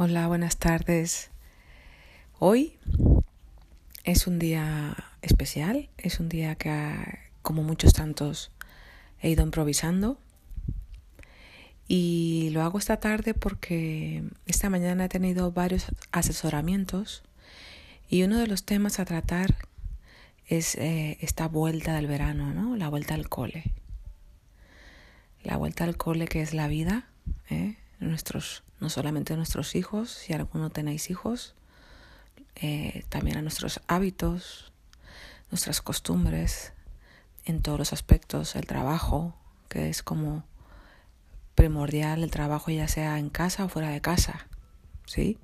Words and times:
Hola, 0.00 0.28
buenas 0.28 0.58
tardes. 0.58 1.32
Hoy 2.38 2.74
es 4.04 4.28
un 4.28 4.38
día 4.38 4.94
especial, 5.22 5.88
es 5.98 6.20
un 6.20 6.28
día 6.28 6.54
que, 6.54 6.94
como 7.42 7.64
muchos 7.64 7.94
tantos, 7.94 8.52
he 9.20 9.28
ido 9.28 9.42
improvisando. 9.42 10.16
Y 11.88 12.50
lo 12.52 12.62
hago 12.62 12.78
esta 12.78 13.00
tarde 13.00 13.34
porque 13.34 14.22
esta 14.46 14.70
mañana 14.70 15.06
he 15.06 15.08
tenido 15.08 15.50
varios 15.50 15.86
asesoramientos 16.12 17.24
y 18.08 18.22
uno 18.22 18.38
de 18.38 18.46
los 18.46 18.62
temas 18.62 19.00
a 19.00 19.04
tratar 19.04 19.56
es 20.46 20.76
eh, 20.76 21.18
esta 21.22 21.48
vuelta 21.48 21.92
del 21.96 22.06
verano, 22.06 22.54
¿no? 22.54 22.76
La 22.76 22.88
vuelta 22.88 23.14
al 23.14 23.28
cole. 23.28 23.64
La 25.42 25.56
vuelta 25.56 25.82
al 25.82 25.96
cole 25.96 26.28
que 26.28 26.40
es 26.40 26.54
la 26.54 26.68
vida, 26.68 27.08
¿eh? 27.50 27.74
Nuestros, 28.00 28.62
no 28.80 28.90
solamente 28.90 29.34
a 29.34 29.36
nuestros 29.36 29.74
hijos, 29.74 30.10
si 30.10 30.32
alguno 30.32 30.70
tenéis 30.70 31.10
hijos, 31.10 31.54
eh, 32.56 33.04
también 33.08 33.36
a 33.36 33.42
nuestros 33.42 33.80
hábitos, 33.86 34.72
nuestras 35.50 35.82
costumbres, 35.82 36.72
en 37.44 37.62
todos 37.62 37.78
los 37.78 37.92
aspectos, 37.92 38.56
el 38.56 38.66
trabajo, 38.66 39.34
que 39.68 39.88
es 39.88 40.02
como 40.02 40.44
primordial 41.54 42.22
el 42.22 42.30
trabajo 42.30 42.70
ya 42.70 42.86
sea 42.86 43.18
en 43.18 43.30
casa 43.30 43.64
o 43.64 43.68
fuera 43.68 43.90
de 43.90 44.00
casa, 44.00 44.46
¿sí? 45.06 45.38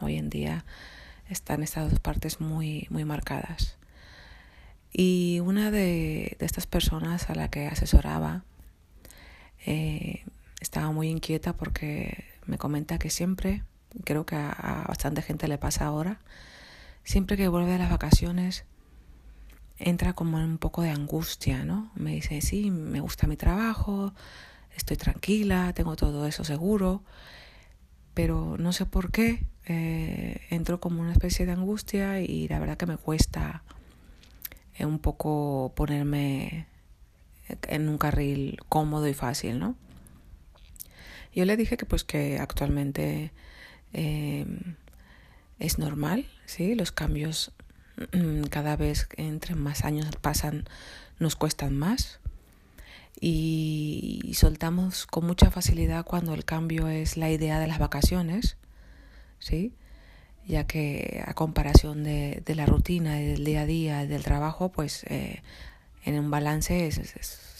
Hoy 0.00 0.16
en 0.16 0.30
día 0.30 0.64
están 1.28 1.62
estas 1.62 1.90
dos 1.90 2.00
partes 2.00 2.40
muy, 2.40 2.86
muy 2.90 3.04
marcadas. 3.04 3.76
Y 4.92 5.40
una 5.40 5.70
de, 5.70 6.36
de 6.38 6.46
estas 6.46 6.66
personas 6.66 7.30
a 7.30 7.34
la 7.34 7.48
que 7.48 7.66
asesoraba 7.66 8.44
eh, 9.64 10.24
estaba 10.62 10.92
muy 10.92 11.08
inquieta 11.08 11.54
porque 11.54 12.24
me 12.46 12.56
comenta 12.56 12.98
que 12.98 13.10
siempre, 13.10 13.64
creo 14.04 14.24
que 14.24 14.36
a, 14.36 14.84
bastante 14.86 15.20
gente 15.20 15.48
le 15.48 15.58
pasa 15.58 15.86
ahora, 15.86 16.20
siempre 17.02 17.36
que 17.36 17.48
vuelve 17.48 17.72
de 17.72 17.78
las 17.78 17.90
vacaciones 17.90 18.64
entra 19.78 20.12
como 20.12 20.38
en 20.38 20.44
un 20.44 20.58
poco 20.58 20.82
de 20.82 20.90
angustia, 20.90 21.64
¿no? 21.64 21.90
Me 21.96 22.12
dice, 22.12 22.40
sí, 22.40 22.70
me 22.70 23.00
gusta 23.00 23.26
mi 23.26 23.36
trabajo, 23.36 24.14
estoy 24.76 24.96
tranquila, 24.96 25.72
tengo 25.74 25.96
todo 25.96 26.26
eso 26.26 26.44
seguro, 26.44 27.02
pero 28.14 28.56
no 28.56 28.72
sé 28.72 28.86
por 28.86 29.10
qué 29.10 29.44
eh, 29.66 30.42
entro 30.50 30.78
como 30.78 31.00
una 31.00 31.12
especie 31.12 31.44
de 31.44 31.52
angustia 31.52 32.20
y 32.20 32.46
la 32.46 32.60
verdad 32.60 32.76
que 32.76 32.86
me 32.86 32.96
cuesta 32.96 33.64
eh, 34.76 34.86
un 34.86 35.00
poco 35.00 35.72
ponerme 35.74 36.68
en 37.68 37.88
un 37.88 37.98
carril 37.98 38.58
cómodo 38.68 39.08
y 39.08 39.14
fácil, 39.14 39.58
¿no? 39.58 39.74
Yo 41.34 41.44
le 41.44 41.56
dije 41.56 41.76
que 41.76 41.86
pues 41.86 42.04
que 42.04 42.38
actualmente 42.38 43.32
eh, 43.92 44.46
es 45.58 45.78
normal, 45.78 46.26
¿sí? 46.46 46.74
Los 46.74 46.92
cambios 46.92 47.52
mm, 48.12 48.44
cada 48.44 48.76
vez 48.76 49.08
entre 49.16 49.54
más 49.54 49.84
años 49.84 50.06
pasan 50.20 50.64
nos 51.18 51.36
cuestan 51.36 51.76
más 51.76 52.20
y, 53.20 54.32
soltamos 54.34 55.06
con 55.06 55.26
mucha 55.26 55.50
facilidad 55.50 56.04
cuando 56.04 56.34
el 56.34 56.44
cambio 56.44 56.88
es 56.88 57.16
la 57.16 57.30
idea 57.30 57.60
de 57.60 57.68
las 57.68 57.78
vacaciones, 57.78 58.56
¿sí? 59.38 59.72
ya 60.46 60.66
que 60.66 61.22
a 61.24 61.34
comparación 61.34 62.02
de, 62.02 62.42
la 62.48 62.66
rutina 62.66 63.14
del 63.14 63.44
día 63.44 63.60
a 63.60 63.66
día 63.66 64.06
del 64.06 64.24
trabajo, 64.24 64.72
pues 64.72 65.04
eh, 65.04 65.42
en 66.04 66.18
un 66.18 66.30
balance 66.32 66.88
es, 66.88 66.98
es, 66.98 67.14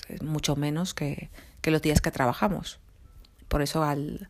es 0.09 0.23
mucho 0.23 0.57
menos 0.57 0.95
que, 0.95 1.31
que 1.61 1.71
los 1.71 1.81
días 1.81 2.01
que 2.01 2.11
trabajamos. 2.11 2.81
Por 3.53 3.61
eso 3.61 3.85
al, 3.85 4.29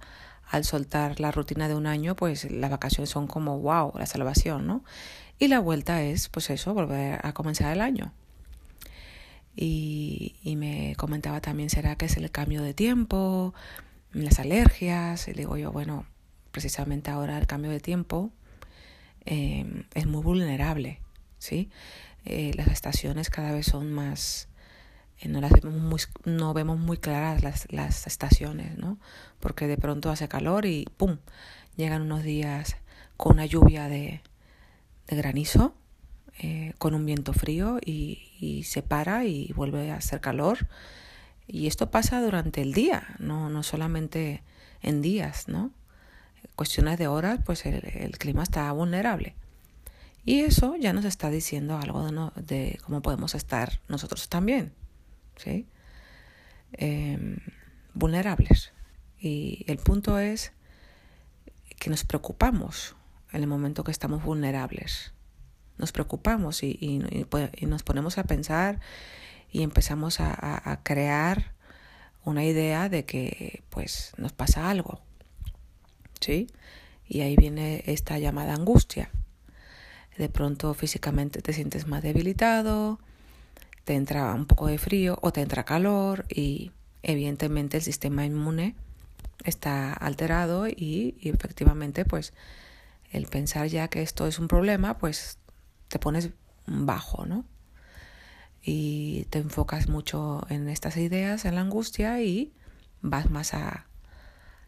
al 0.50 0.64
soltar 0.64 1.20
la 1.20 1.30
rutina 1.30 1.68
de 1.68 1.76
un 1.76 1.86
año, 1.86 2.16
pues 2.16 2.50
las 2.50 2.72
vacaciones 2.72 3.08
son 3.08 3.28
como 3.28 3.60
wow, 3.60 3.92
la 3.96 4.06
salvación, 4.06 4.66
¿no? 4.66 4.83
Y 5.38 5.46
la 5.46 5.60
vuelta 5.60 6.02
es, 6.02 6.28
pues 6.28 6.50
eso, 6.50 6.74
volver 6.74 7.20
a 7.22 7.32
comenzar 7.32 7.72
el 7.72 7.82
año. 7.82 8.12
Y, 9.55 10.34
y 10.42 10.56
me 10.56 10.96
comentaba 10.96 11.40
también, 11.40 11.70
¿será 11.70 11.94
que 11.94 12.06
es 12.06 12.16
el 12.16 12.32
cambio 12.32 12.62
de 12.62 12.74
tiempo? 12.74 13.55
Las 14.11 14.40
alergias. 14.40 15.28
Y 15.28 15.34
digo 15.34 15.56
yo, 15.56 15.70
bueno, 15.70 16.05
precisamente 16.50 17.12
ahora 17.12 17.38
el 17.38 17.46
cambio 17.46 17.70
de 17.70 17.78
tiempo 17.78 18.32
eh, 19.24 19.84
es 19.94 20.06
muy 20.08 20.24
vulnerable, 20.24 20.98
¿sí? 21.38 21.70
Eh, 22.24 22.55
las 22.56 22.66
estaciones 22.66 23.30
cada 23.30 23.52
vez 23.52 23.66
son 23.66 23.92
más 23.92 24.48
no 25.28 25.40
las 25.40 25.52
vemos 25.52 25.74
muy, 25.74 26.00
no 26.24 26.55
vemos 26.55 26.78
muy 26.78 26.98
claras 26.98 27.42
las, 27.42 27.70
las 27.72 28.06
estaciones, 28.06 28.78
¿no? 28.78 28.98
Porque 29.40 29.66
de 29.66 29.77
pronto 29.77 30.10
hace 30.10 30.28
calor 30.28 30.66
y 30.66 30.86
¡pum! 30.96 31.18
llegan 31.77 32.02
unos 32.02 32.22
días 32.22 32.77
con 33.16 33.32
una 33.32 33.46
lluvia 33.46 33.88
de, 33.88 34.20
de 35.06 35.16
granizo, 35.16 35.74
eh, 36.38 36.74
con 36.78 36.94
un 36.94 37.06
viento 37.06 37.32
frío 37.32 37.78
y, 37.84 38.30
y, 38.40 38.64
se 38.64 38.82
para 38.82 39.24
y 39.24 39.52
vuelve 39.55 39.90
a 39.90 39.96
hacer 39.96 40.20
calor. 40.20 40.66
Y 41.46 41.66
esto 41.66 41.90
pasa 41.90 42.20
durante 42.22 42.62
el 42.62 42.72
día, 42.72 43.14
no, 43.18 43.50
no 43.50 43.62
solamente 43.62 44.42
en 44.82 45.02
días, 45.02 45.48
¿no? 45.48 45.70
Cuestiones 46.56 46.98
de 46.98 47.08
horas, 47.08 47.40
pues 47.44 47.66
el, 47.66 47.84
el 47.84 48.18
clima 48.18 48.42
está 48.42 48.70
vulnerable. 48.72 49.34
Y 50.24 50.40
eso 50.40 50.77
ya 50.77 50.92
nos 50.92 51.05
está 51.05 51.30
diciendo 51.30 51.78
algo 51.78 52.05
de, 52.05 52.12
no, 52.12 52.32
de 52.36 52.78
cómo 52.84 53.02
podemos 53.02 53.34
estar 53.34 53.80
nosotros 53.88 54.28
también. 54.28 54.72
¿Sí? 55.36 55.66
Em, 56.72 57.38
vulnerables. 57.94 58.72
Y 59.18 59.64
el 59.68 59.78
punto 59.78 60.18
es 60.18 60.52
que 61.78 61.90
nos 61.90 62.04
preocupamos 62.04 62.96
en 63.32 63.42
el 63.42 63.46
momento 63.46 63.84
que 63.84 63.90
estamos 63.90 64.24
vulnerables. 64.24 65.12
Nos 65.78 65.92
preocupamos 65.92 66.62
y, 66.62 66.78
y, 66.80 67.66
nos 67.66 67.82
ponemos 67.82 68.18
a 68.18 68.24
pensar 68.24 68.80
y 69.50 69.62
empezamos 69.62 70.20
a, 70.20 70.32
a, 70.32 70.72
a, 70.72 70.82
crear 70.82 71.52
una 72.24 72.44
idea 72.44 72.88
de 72.88 73.04
que 73.04 73.62
pues 73.70 74.12
nos 74.16 74.32
pasa 74.32 74.70
algo. 74.70 75.00
¿Sí? 76.20 76.46
Y 77.06 77.22
ahí 77.22 77.36
viene 77.36 77.82
esta 77.86 78.18
llamada 78.18 78.54
angustia. 78.54 79.10
De 80.16 80.28
pronto 80.28 80.72
físicamente 80.74 81.42
te 81.42 81.52
sientes 81.52 81.86
más 81.86 82.02
debilitado, 82.02 83.00
te 83.84 83.94
entra 83.94 84.32
un 84.34 84.46
poco 84.46 84.66
de 84.66 84.78
frío 84.78 85.18
o 85.22 85.32
te 85.32 85.40
entra 85.40 85.64
calor 85.64 86.24
y 86.28 86.72
evidentemente 87.02 87.78
el 87.78 87.82
sistema 87.82 88.24
inmune 88.24 88.76
está 89.44 89.92
alterado 89.92 90.68
y, 90.68 91.16
efectivamente 91.22 92.04
pues 92.04 92.32
el 93.10 93.26
pensar 93.26 93.66
ya 93.66 93.88
que 93.88 94.02
esto 94.02 94.26
es 94.26 94.38
un 94.38 94.48
problema 94.48 94.98
pues 94.98 95.38
te 95.88 95.98
pones 95.98 96.30
bajo, 96.66 97.26
¿no? 97.26 97.44
Y 98.64 99.26
te 99.30 99.40
enfocas 99.40 99.88
mucho 99.88 100.46
en 100.48 100.68
estas 100.68 100.96
ideas, 100.96 101.44
en 101.44 101.56
la 101.56 101.62
angustia 101.62 102.22
y 102.22 102.52
vas 103.00 103.28
más 103.28 103.54
a, 103.54 103.88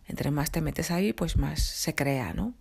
entre 0.06 0.32
más 0.32 0.50
te 0.50 0.60
metes 0.60 0.90
ahí 0.90 1.12
pues 1.12 1.36
más 1.36 1.60
se 1.62 1.94
crea, 1.94 2.34
¿no? 2.34 2.54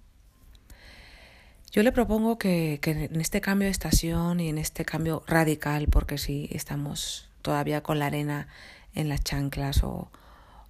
Yo 1.74 1.82
le 1.82 1.92
propongo 1.92 2.38
que, 2.38 2.78
que, 2.84 2.92
en 2.92 3.20
este 3.20 3.42
cambio 3.42 3.66
de 3.66 3.72
estación 3.72 4.40
y 4.40 4.48
en 4.48 4.60
este 4.60 4.86
cambio 4.86 5.24
radical, 5.26 5.88
porque 5.88 6.20
si 6.20 6.48
estamos 6.52 7.32
todavía 7.42 7.82
con 7.82 7.98
la 7.98 8.06
arena 8.06 8.48
en 8.94 9.10
las 9.10 9.24
chanclas 9.24 9.84
o, 9.84 10.12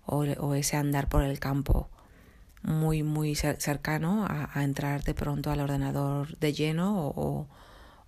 o, 0.05 0.53
ese 0.55 0.77
andar 0.77 1.09
por 1.09 1.23
el 1.23 1.41
campo 1.41 1.89
muy, 2.61 3.03
muy 3.03 3.35
cercano 3.35 4.25
a, 4.29 4.63
entrar 4.63 5.03
de 5.03 5.13
pronto 5.13 5.51
al 5.51 5.59
ordenador 5.59 6.37
de 6.37 6.53
lleno 6.53 7.09
o, 7.09 7.49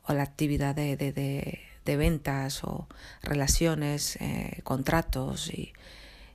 o 0.05 0.13
la 0.13 0.23
actividad 0.23 0.73
de, 0.73 0.95
de, 0.95 1.97
ventas 1.97 2.63
o 2.63 2.87
relaciones, 3.23 4.15
eh, 4.21 4.61
contratos 4.63 5.53
y, 5.53 5.73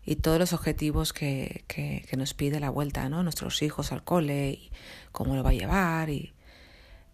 y 0.05 0.17
todos 0.17 0.39
los 0.39 0.53
objetivos 0.53 1.15
que, 1.15 1.65
que, 1.69 2.05
que, 2.07 2.17
nos 2.19 2.35
pide 2.35 2.61
la 2.61 2.69
vuelta, 2.69 3.09
¿no? 3.09 3.23
Nuestros 3.23 3.63
hijos 3.63 3.93
al 3.93 4.05
cole 4.05 4.51
y 4.51 4.71
cómo 5.11 5.37
lo 5.37 5.43
va 5.43 5.51
a 5.51 5.55
llevar 5.55 6.11
y, 6.11 6.35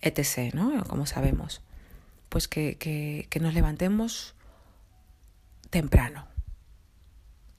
etc., 0.06 0.54
¿no? 0.54 0.84
Como 0.84 1.06
sabemos. 1.06 1.62
Pues 2.28 2.48
que, 2.48 2.76
que, 2.76 3.40
nos 3.40 3.54
levantemos 3.54 4.34
temprano. 5.70 6.26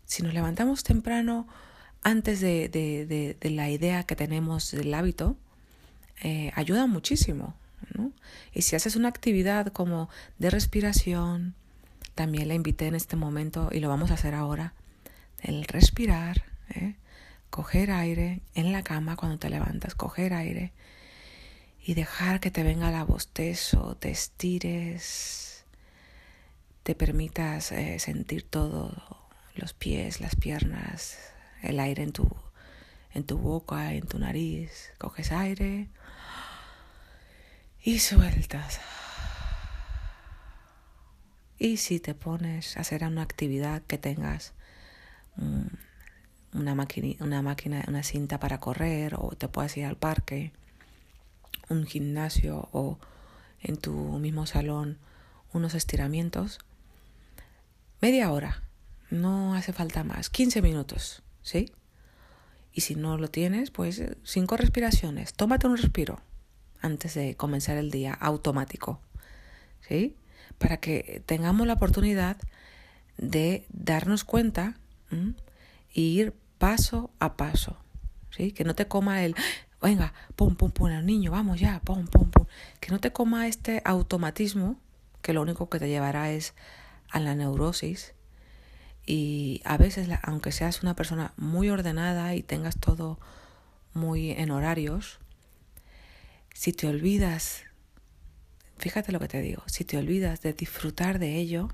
Si 0.05 0.23
nos 0.23 0.33
levantamos 0.33 0.83
temprano, 0.83 1.47
antes 2.03 2.39
de, 2.41 2.69
de, 2.69 3.05
de, 3.05 3.37
de, 3.39 3.49
la 3.49 3.69
idea 3.69 4.03
que 4.03 4.15
tenemos 4.15 4.71
del 4.71 4.93
hábito, 4.93 5.37
eh, 6.21 6.51
ayuda 6.55 6.87
muchísimo. 6.87 7.55
¿no? 7.95 8.11
Y 8.53 8.63
si 8.63 8.75
haces 8.75 8.95
una 8.95 9.09
actividad 9.09 9.67
como 9.67 10.09
de 10.39 10.49
respiración, 10.49 11.55
también 12.15 12.47
la 12.47 12.55
invité 12.55 12.87
en 12.87 12.95
este 12.95 13.15
momento 13.15 13.69
y 13.71 13.79
lo 13.79 13.89
vamos 13.89 14.11
a 14.11 14.15
hacer 14.15 14.33
ahora, 14.33 14.73
el 15.41 15.65
respirar, 15.65 16.43
¿eh? 16.69 16.95
coger 17.49 17.91
aire 17.91 18.41
en 18.55 18.71
la 18.71 18.83
cama 18.83 19.15
cuando 19.15 19.37
te 19.37 19.49
levantas, 19.49 19.95
coger 19.95 20.33
aire 20.33 20.73
y 21.87 21.93
dejar 21.93 22.41
que 22.41 22.51
te 22.51 22.63
venga 22.63 22.91
la 22.91 23.05
bostezo, 23.05 23.95
te 23.95 24.11
estires, 24.11 25.63
te 26.83 26.95
permitas 26.95 27.71
eh, 27.71 27.97
sentir 27.99 28.43
todo, 28.43 28.91
los 29.55 29.71
pies, 29.73 30.19
las 30.19 30.35
piernas, 30.35 31.17
el 31.63 31.79
aire 31.79 32.03
en 32.03 32.11
tu, 32.11 32.29
en 33.13 33.23
tu 33.23 33.37
boca, 33.37 33.93
en 33.93 34.05
tu 34.05 34.19
nariz, 34.19 34.91
coges 34.97 35.31
aire 35.31 35.87
y 37.81 37.99
sueltas. 37.99 38.81
Y 41.57 41.77
si 41.77 42.01
te 42.01 42.13
pones 42.13 42.75
a 42.75 42.81
hacer 42.81 43.05
una 43.05 43.21
actividad 43.21 43.81
que 43.83 43.97
tengas 43.97 44.51
mm, 45.37 45.67
una, 46.51 46.75
máquina, 46.75 47.15
una 47.23 47.41
máquina, 47.41 47.85
una 47.87 48.03
cinta 48.03 48.41
para 48.41 48.59
correr, 48.59 49.15
o 49.17 49.37
te 49.37 49.47
puedes 49.47 49.77
ir 49.77 49.85
al 49.85 49.95
parque, 49.95 50.51
un 51.69 51.85
gimnasio 51.85 52.69
o 52.71 52.99
en 53.61 53.77
tu 53.77 53.93
mismo 54.19 54.45
salón 54.45 54.97
unos 55.53 55.73
estiramientos, 55.73 56.59
media 58.01 58.31
hora, 58.31 58.63
no 59.09 59.55
hace 59.55 59.73
falta 59.73 60.03
más, 60.03 60.29
15 60.29 60.61
minutos, 60.61 61.23
¿sí? 61.41 61.71
Y 62.73 62.81
si 62.81 62.95
no 62.95 63.17
lo 63.17 63.29
tienes, 63.29 63.71
pues 63.71 64.01
cinco 64.23 64.57
respiraciones, 64.57 65.33
tómate 65.33 65.67
un 65.67 65.77
respiro 65.77 66.21
antes 66.81 67.15
de 67.15 67.35
comenzar 67.35 67.77
el 67.77 67.89
día 67.89 68.13
automático, 68.13 68.99
¿sí? 69.81 70.15
para 70.57 70.77
que 70.77 71.21
tengamos 71.25 71.67
la 71.67 71.73
oportunidad 71.73 72.37
de 73.17 73.65
darnos 73.69 74.23
cuenta 74.23 74.77
y 75.93 76.19
ir 76.19 76.33
paso 76.57 77.11
a 77.19 77.35
paso. 77.35 77.77
¿sí? 78.29 78.51
Que 78.51 78.63
no 78.63 78.75
te 78.75 78.87
coma 78.87 79.23
el, 79.23 79.35
venga, 79.87 80.13
pum, 80.35 80.55
pum, 80.55 80.71
pum, 80.71 80.87
al 80.87 81.05
niño, 81.05 81.31
vamos 81.31 81.59
ya, 81.59 81.79
pum, 81.79 82.07
pum, 82.07 82.29
pum. 82.29 82.45
Que 82.79 82.91
no 82.91 82.99
te 82.99 83.11
coma 83.11 83.47
este 83.47 83.81
automatismo 83.85 84.79
que 85.21 85.33
lo 85.33 85.41
único 85.41 85.69
que 85.69 85.79
te 85.79 85.87
llevará 85.87 86.31
es 86.31 86.53
a 87.09 87.19
la 87.19 87.35
neurosis. 87.35 88.13
Y 89.05 89.61
a 89.63 89.77
veces, 89.77 90.09
aunque 90.23 90.51
seas 90.51 90.83
una 90.83 90.95
persona 90.95 91.33
muy 91.37 91.69
ordenada 91.69 92.35
y 92.35 92.43
tengas 92.43 92.77
todo 92.77 93.17
muy 93.93 94.31
en 94.31 94.51
horarios, 94.51 95.19
si 96.53 96.73
te 96.73 96.87
olvidas 96.87 97.63
fíjate 98.77 99.11
lo 99.11 99.19
que 99.19 99.27
te 99.27 99.41
digo, 99.41 99.63
si 99.67 99.85
te 99.85 99.97
olvidas 99.97 100.41
de 100.41 100.53
disfrutar 100.53 101.19
de 101.19 101.35
ello, 101.35 101.69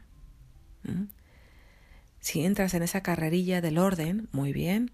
si 2.19 2.45
entras 2.45 2.73
en 2.73 2.83
esa 2.83 3.01
carrerilla 3.01 3.61
del 3.61 3.77
orden, 3.77 4.29
muy 4.31 4.53
bien, 4.53 4.91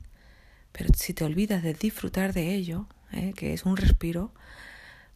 pero 0.72 0.90
si 0.96 1.14
te 1.14 1.24
olvidas 1.24 1.64
de 1.64 1.74
disfrutar 1.74 2.34
de 2.34 2.54
ello, 2.56 2.88
¿eh? 3.12 3.34
que 3.36 3.54
es 3.54 3.66
un 3.66 3.78
respiro, 3.78 4.34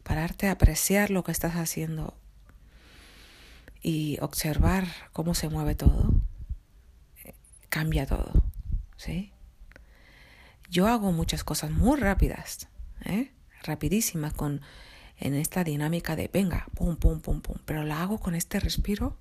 pararte 0.02 0.48
a 0.48 0.52
apreciar 0.52 1.10
lo 1.10 1.24
que 1.24 1.32
estás 1.32 1.54
haciendo 1.54 2.14
y 3.82 4.18
observar 4.20 4.86
cómo 5.12 5.34
se 5.34 5.48
mueve 5.48 5.74
todo, 5.74 6.14
cambia 7.68 8.06
todo, 8.06 8.32
¿sí? 8.96 9.32
Yo 10.70 10.88
hago 10.88 11.12
muchas 11.12 11.44
cosas 11.44 11.70
muy 11.70 12.00
rápidas, 12.00 12.68
¿eh? 13.04 13.30
rapidísimas, 13.62 14.32
con 14.32 14.60
en 15.18 15.34
esta 15.34 15.64
dinámica 15.64 16.16
de 16.16 16.28
venga, 16.32 16.66
pum, 16.74 16.96
pum, 16.96 17.20
pum, 17.20 17.40
pum, 17.40 17.56
pero 17.64 17.84
la 17.84 18.02
hago 18.02 18.18
con 18.18 18.34
este 18.34 18.60
respiro 18.60 19.16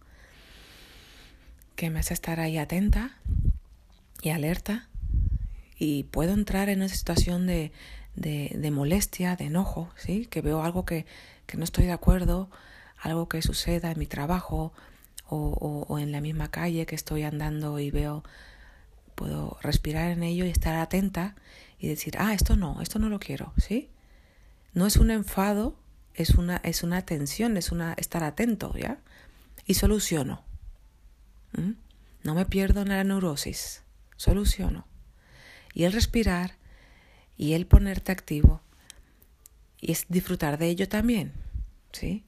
que 1.76 1.90
me 1.90 2.00
hace 2.00 2.14
estar 2.14 2.40
ahí 2.40 2.58
atenta 2.58 3.18
y 4.22 4.30
alerta 4.30 4.90
y 5.78 6.04
puedo 6.04 6.34
entrar 6.34 6.69
en 6.69 6.80
una 6.80 6.90
situación 6.90 7.46
de, 7.48 7.72
de, 8.15 8.71
molestia, 8.71 9.36
de 9.36 9.45
enojo, 9.45 9.89
¿sí? 9.95 10.25
que 10.25 10.42
veo 10.42 10.63
algo 10.63 10.86
que, 10.86 11.06
que, 11.45 11.57
no 11.57 11.63
estoy 11.63 11.86
de 11.86 11.92
acuerdo, 11.92 12.50
algo 13.00 13.27
que 13.27 13.42
suceda 13.42 13.92
en 13.92 14.00
mi 14.00 14.06
trabajo 14.06 14.74
o, 15.27 15.86
o, 15.88 16.00
en 16.00 16.12
la 16.12 16.21
misma 16.21 16.51
calle 16.51 16.86
que 16.86 16.95
estoy 16.95 17.24
andando 17.24 17.80
y 17.80 17.92
veo, 17.92 18.24
puedo 19.15 19.57
respirar 19.62 20.12
en 20.12 20.24
ello 20.24 20.45
y 20.45 20.50
estar 20.50 20.75
atenta 20.75 21.36
y 21.80 21.88
decir, 21.88 22.15
ah, 22.19 22.33
esto 22.33 22.56
no, 22.56 22.81
esto 22.81 23.00
no 23.00 23.10
lo 23.10 23.19
quiero, 23.19 23.54
¿sí? 23.57 23.89
No 24.74 24.86
es 24.86 24.98
un 24.98 25.12
enfado, 25.12 25.75
es 26.13 26.31
una, 26.31 26.57
es 26.57 26.83
una 26.83 26.98
atención, 26.98 27.57
es 27.57 27.71
una 27.71 27.94
estar 27.94 28.24
atento, 28.24 28.74
¿ya? 28.77 29.00
Y 29.66 29.75
soluciono. 29.75 30.44
¿Mm? 31.54 31.71
No 32.24 32.36
me 32.36 32.45
pierdo 32.45 32.81
en 32.81 32.89
la 32.89 33.04
neurosis, 33.04 33.83
soluciono. 34.18 34.88
Y 35.74 35.83
el 35.83 35.94
respirar 35.94 36.56
y 37.38 37.53
el 37.53 37.65
ponerte 37.65 38.12
activo 38.12 38.62
y 39.80 39.91
es 39.91 40.06
disfrutar 40.09 40.57
de 40.57 40.68
ello 40.68 40.88
también, 40.88 41.33
¿sí? 41.91 42.24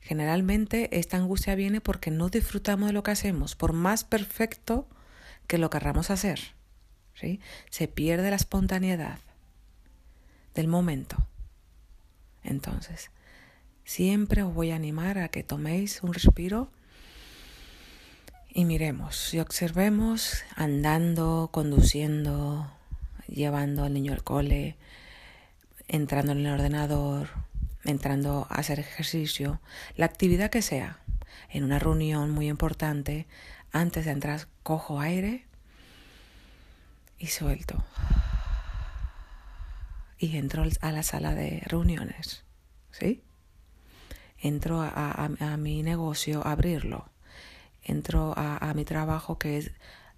Generalmente 0.00 0.98
esta 0.98 1.16
angustia 1.16 1.54
viene 1.54 1.80
porque 1.80 2.10
no 2.10 2.28
disfrutamos 2.28 2.88
de 2.88 2.92
lo 2.92 3.02
que 3.02 3.10
hacemos, 3.10 3.54
por 3.54 3.72
más 3.72 4.04
perfecto 4.04 4.88
que 5.46 5.58
lo 5.58 5.70
querramos 5.70 6.10
hacer, 6.10 6.40
¿sí? 7.14 7.40
Se 7.70 7.88
pierde 7.88 8.30
la 8.30 8.36
espontaneidad 8.36 9.18
del 10.54 10.68
momento. 10.68 11.16
Entonces, 12.42 13.10
Siempre 13.90 14.44
os 14.44 14.54
voy 14.54 14.70
a 14.70 14.76
animar 14.76 15.18
a 15.18 15.30
que 15.30 15.42
toméis 15.42 16.04
un 16.04 16.14
respiro 16.14 16.70
y 18.48 18.64
miremos 18.64 19.34
y 19.34 19.40
observemos 19.40 20.44
andando, 20.54 21.48
conduciendo, 21.50 22.70
llevando 23.30 23.84
al 23.84 23.94
niño 23.94 24.12
al 24.12 24.24
cole, 24.24 24.76
entrando 25.88 26.32
en 26.32 26.38
el 26.38 26.52
ordenador, 26.52 27.28
entrando 27.84 28.46
a 28.50 28.56
hacer 28.56 28.80
ejercicio, 28.80 29.60
la 29.96 30.06
actividad 30.06 30.50
que 30.50 30.62
sea, 30.62 30.98
en 31.48 31.64
una 31.64 31.78
reunión 31.78 32.30
muy 32.30 32.48
importante, 32.48 33.26
antes 33.72 34.04
de 34.04 34.10
entrar 34.10 34.48
cojo 34.62 35.00
aire 35.00 35.44
y 37.18 37.28
suelto. 37.28 37.84
Y 40.18 40.36
entro 40.36 40.64
a 40.80 40.92
la 40.92 41.02
sala 41.02 41.34
de 41.34 41.62
reuniones, 41.66 42.44
¿sí? 42.90 43.22
entro 44.40 44.80
a, 44.82 45.56
mi 45.58 45.82
negocio 45.82 46.46
a 46.46 46.52
abrirlo, 46.52 47.08
entro 47.82 48.34
a, 48.36 48.72
mi 48.74 48.84
trabajo 48.84 49.38
que 49.38 49.58
es 49.58 49.70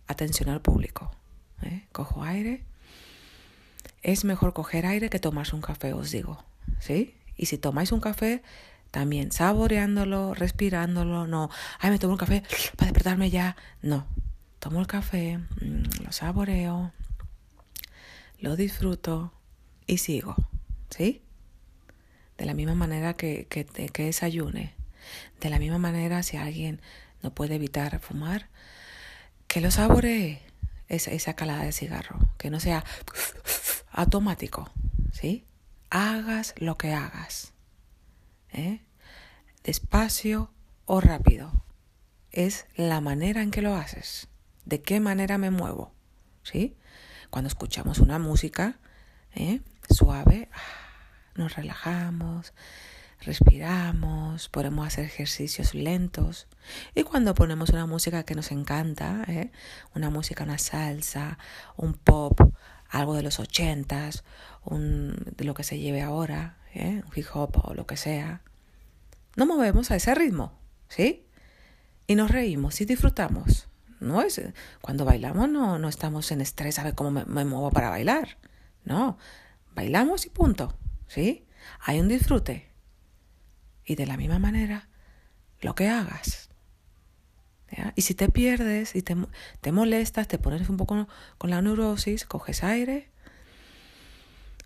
atención 0.07 0.49
al 0.49 0.61
público. 0.61 1.11
¿eh? 1.63 1.87
Cojo 1.93 2.23
aire. 2.23 2.65
Es 4.03 4.25
mejor 4.25 4.53
coger 4.53 4.87
aire 4.87 5.11
que 5.11 5.19
tomarse 5.19 5.55
un 5.55 5.63
café, 5.63 5.93
os 5.93 6.11
digo. 6.11 6.45
¿Sí? 6.81 7.17
Y 7.37 7.47
si 7.47 7.59
tomáis 7.59 7.93
un 7.93 8.01
café, 8.01 8.43
también 8.91 9.33
saboreándolo, 9.33 10.35
respirándolo, 10.35 11.27
no, 11.27 11.51
ay, 11.79 11.91
me 11.91 11.99
tomo 11.99 12.15
un 12.15 12.19
café 12.19 12.43
para 12.77 12.91
despertarme 12.91 13.31
ya. 13.31 13.57
No, 13.81 14.07
tomo 14.59 14.81
el 14.81 14.87
café, 14.87 15.39
mm, 15.39 16.05
lo 16.05 16.13
saboreo, 16.13 16.93
lo 18.39 18.57
disfruto 18.57 19.33
y 19.87 19.99
sigo. 19.99 20.37
¿Sí? 20.91 21.23
de 22.43 22.47
la 22.47 22.55
misma 22.55 22.75
manera 22.75 23.15
que, 23.15 23.47
que, 23.49 23.65
que 23.65 24.05
desayune, 24.05 24.75
de 25.41 25.49
la 25.49 25.61
misma 25.61 25.79
manera 25.79 26.25
si 26.25 26.37
alguien 26.37 26.81
no 27.23 27.33
puede 27.33 27.55
evitar 27.55 28.01
fumar, 28.01 28.49
que 29.47 29.61
lo 29.61 29.71
saboree 29.71 30.41
esa, 30.89 31.13
esa 31.13 31.35
calada 31.35 31.63
de 31.63 31.71
cigarro, 31.71 32.19
que 32.39 32.51
no 32.51 32.59
sea 32.59 32.85
automático, 33.93 34.71
¿sí? 35.13 35.45
Hagas 35.91 36.55
lo 36.57 36.79
que 36.79 36.93
hagas, 36.93 37.53
¿eh? 38.51 38.81
despacio 39.63 40.51
o 40.87 41.01
rápido, 41.01 41.53
es 42.31 42.67
la 42.75 43.01
manera 43.01 43.43
en 43.43 43.51
que 43.51 43.63
lo 43.63 43.77
haces, 43.77 44.29
de 44.65 44.81
qué 44.81 45.01
manera 45.01 45.39
me 45.39 45.51
muevo, 45.51 45.93
¿sí? 46.43 46.77
Cuando 47.31 47.49
escuchamos 47.49 47.99
una 47.99 48.19
música 48.19 48.79
¿eh? 49.35 49.61
suave, 49.91 50.49
nos 51.35 51.57
relajamos, 51.57 52.53
respiramos, 53.21 54.49
podemos 54.49 54.87
hacer 54.87 55.05
ejercicios 55.05 55.75
lentos. 55.75 56.49
Y 56.95 57.05
cuando 57.05 57.35
ponemos 57.35 57.71
una 57.71 57.87
música 57.87 58.25
que 58.25 58.35
nos 58.35 58.51
encanta, 58.51 59.25
¿eh? 59.29 59.51
una 59.95 60.11
música, 60.11 60.45
una 60.45 60.59
salsa, 60.59 61.39
un 61.77 61.95
pop, 61.95 62.39
algo 62.93 63.15
de 63.15 63.23
los 63.23 63.41
ochentas, 63.41 64.25
un, 64.65 65.17
de 65.37 65.45
lo 65.45 65.55
que 65.55 65.65
se 65.65 65.79
lleve 65.79 66.03
ahora, 66.03 66.59
¿eh? 66.75 67.03
un 67.05 67.13
hip 67.15 67.27
hop 67.35 67.61
o 67.65 67.75
lo 67.75 67.87
que 67.87 67.97
sea, 67.97 68.43
nos 69.35 69.49
movemos 69.49 69.91
a 69.91 69.97
ese 69.97 70.15
ritmo, 70.15 70.59
¿sí? 70.89 71.27
Y 72.07 72.15
nos 72.15 72.31
reímos 72.31 72.81
y 72.81 72.85
disfrutamos. 72.85 73.69
No 73.99 74.21
es, 74.21 74.41
cuando 74.81 75.05
bailamos 75.05 75.49
no, 75.49 75.79
no 75.79 75.89
estamos 75.89 76.31
en 76.33 76.41
estrés 76.41 76.79
a 76.79 76.85
ver 76.85 76.95
cómo 76.95 77.11
me, 77.11 77.25
me 77.25 77.45
muevo 77.45 77.71
para 77.71 77.89
bailar. 77.89 78.37
No, 78.85 79.17
bailamos 79.75 80.27
y 80.27 80.31
punto. 80.31 80.77
¿sí? 81.13 81.47
Hay 81.81 82.01
un 82.01 82.09
disfrute. 82.09 82.71
Y 83.85 83.97
de 83.97 84.07
la 84.07 84.17
misma 84.17 84.39
manera, 84.39 84.89
lo 85.61 85.75
que 85.75 85.89
hagas. 85.89 86.49
Y 87.95 88.03
si 88.03 88.15
te 88.15 88.29
pierdes 88.29 88.95
y 88.95 89.03
te, 89.03 89.17
te 89.61 89.73
molestas, 89.73 90.29
te 90.29 90.39
pones 90.39 90.69
un 90.69 90.77
poco 90.77 91.09
con 91.39 91.51
la 91.51 91.63
neurosis, 91.63 92.25
coges 92.25 92.63
aire. 92.65 93.09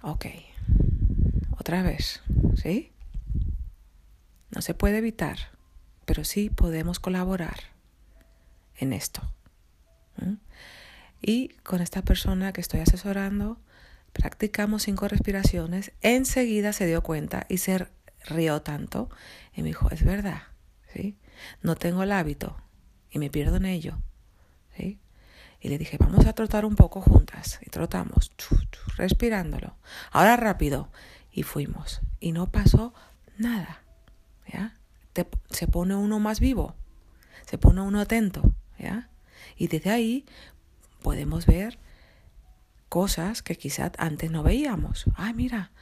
Ok. 0.02 0.26
Otra 1.58 1.82
vez, 1.82 2.22
¿sí? 2.60 2.92
No 4.50 4.60
se 4.60 4.74
puede 4.74 4.98
evitar, 4.98 5.38
pero 6.04 6.24
sí 6.24 6.50
podemos 6.50 7.00
colaborar 7.00 7.60
en 8.76 8.92
esto. 8.92 9.22
Y 11.20 11.48
con 11.62 11.80
esta 11.80 12.02
persona 12.02 12.52
que 12.52 12.60
estoy 12.60 12.80
asesorando, 12.80 13.58
Practicamos 14.16 14.84
cinco 14.84 15.08
respiraciones. 15.08 15.92
Enseguida 16.00 16.72
se 16.72 16.86
dio 16.86 17.02
cuenta 17.02 17.44
y 17.50 17.58
se 17.58 17.86
rió 18.24 18.62
tanto. 18.62 19.10
Y 19.54 19.60
me 19.60 19.68
dijo, 19.68 19.90
es 19.90 20.04
verdad, 20.04 20.42
¿sí? 20.90 21.18
No 21.60 21.76
tengo 21.76 22.02
el 22.02 22.12
hábito 22.12 22.56
y 23.16 23.18
me 23.18 23.30
pierdo 23.30 23.56
en 23.56 23.64
ello, 23.64 23.98
¿sí? 24.76 25.00
Y 25.60 25.68
le 25.68 25.78
dije, 25.78 25.96
vamos 25.98 26.26
a 26.26 26.34
trotar 26.34 26.66
un 26.66 26.76
poco 26.76 27.00
juntas. 27.00 27.58
Y 27.62 27.70
trotamos, 27.70 28.30
respirándolo. 28.96 29.74
Ahora 30.12 30.36
rápido. 30.36 30.90
Y 31.32 31.42
fuimos. 31.42 32.02
Y 32.20 32.32
no 32.32 32.52
pasó 32.52 32.94
nada, 33.38 33.82
¿ya? 34.52 34.74
se 35.48 35.66
pone 35.66 35.94
uno 35.94 36.18
más 36.18 36.40
vivo, 36.40 36.74
se 37.46 37.56
pone 37.56 37.80
uno 37.80 38.00
atento, 38.00 38.54
¿ya? 38.78 39.08
Y 39.56 39.68
desde 39.68 39.88
ahí 39.88 40.26
podemos 41.00 41.46
ver 41.46 41.78
cosas 42.90 43.42
que 43.42 43.56
quizás 43.56 43.92
antes 43.96 44.30
no 44.30 44.42
veíamos. 44.42 45.06
Ah, 45.14 45.32
mira, 45.32 45.72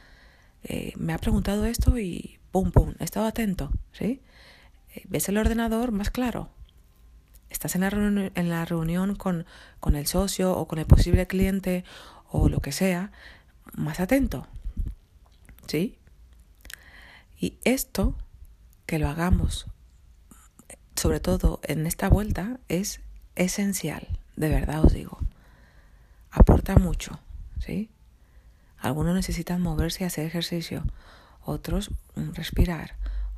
eh, 0.63 0.93
me 0.95 1.11
ha 1.11 1.17
preguntado 1.17 1.65
esto 1.65 1.97
y 1.97 2.39
pum, 2.51 2.71
pum, 2.71 2.93
he 2.99 3.03
estado 3.03 3.25
atento, 3.25 3.73
¿sí? 3.91 4.21
Eh, 4.93 5.03
ves 5.09 5.27
el 5.27 5.37
ordenador 5.37 5.91
más 5.91 6.11
claro. 6.11 6.54
Estás 7.49 7.75
en 7.75 7.81
la, 8.49 8.65
reunión 8.65 9.15
con, 9.15 9.45
con 9.79 9.95
el 9.95 10.07
socio 10.07 10.55
o 10.57 10.67
con 10.67 10.79
el 10.79 10.85
posible 10.85 11.27
cliente 11.27 11.83
o 12.29 12.49
lo 12.49 12.59
que 12.59 12.71
sea, 12.71 13.11
más 13.73 13.99
atento, 13.99 14.47
¿sí? 15.67 15.97
Y 17.39 17.57
esto, 17.63 18.15
que 18.85 18.99
lo 18.99 19.07
hagamos, 19.07 19.67
sobre 20.95 21.19
todo 21.19 21.59
en 21.63 21.85
esta 21.85 22.09
vuelta, 22.09 22.59
es 22.67 23.01
esencial, 23.35 24.07
de 24.35 24.49
verdad 24.49 24.83
os 24.83 24.93
digo. 24.93 25.19
Aporta 26.31 26.75
mucho, 26.77 27.19
¿sí? 27.59 27.89
Algunos 28.77 29.15
necesitan 29.15 29.61
moverse 29.61 30.03
y 30.03 30.07
hacer 30.07 30.25
ejercicio, 30.25 30.83
otros 31.43 31.91
mm, 32.15 32.33
respirar, 32.33 32.95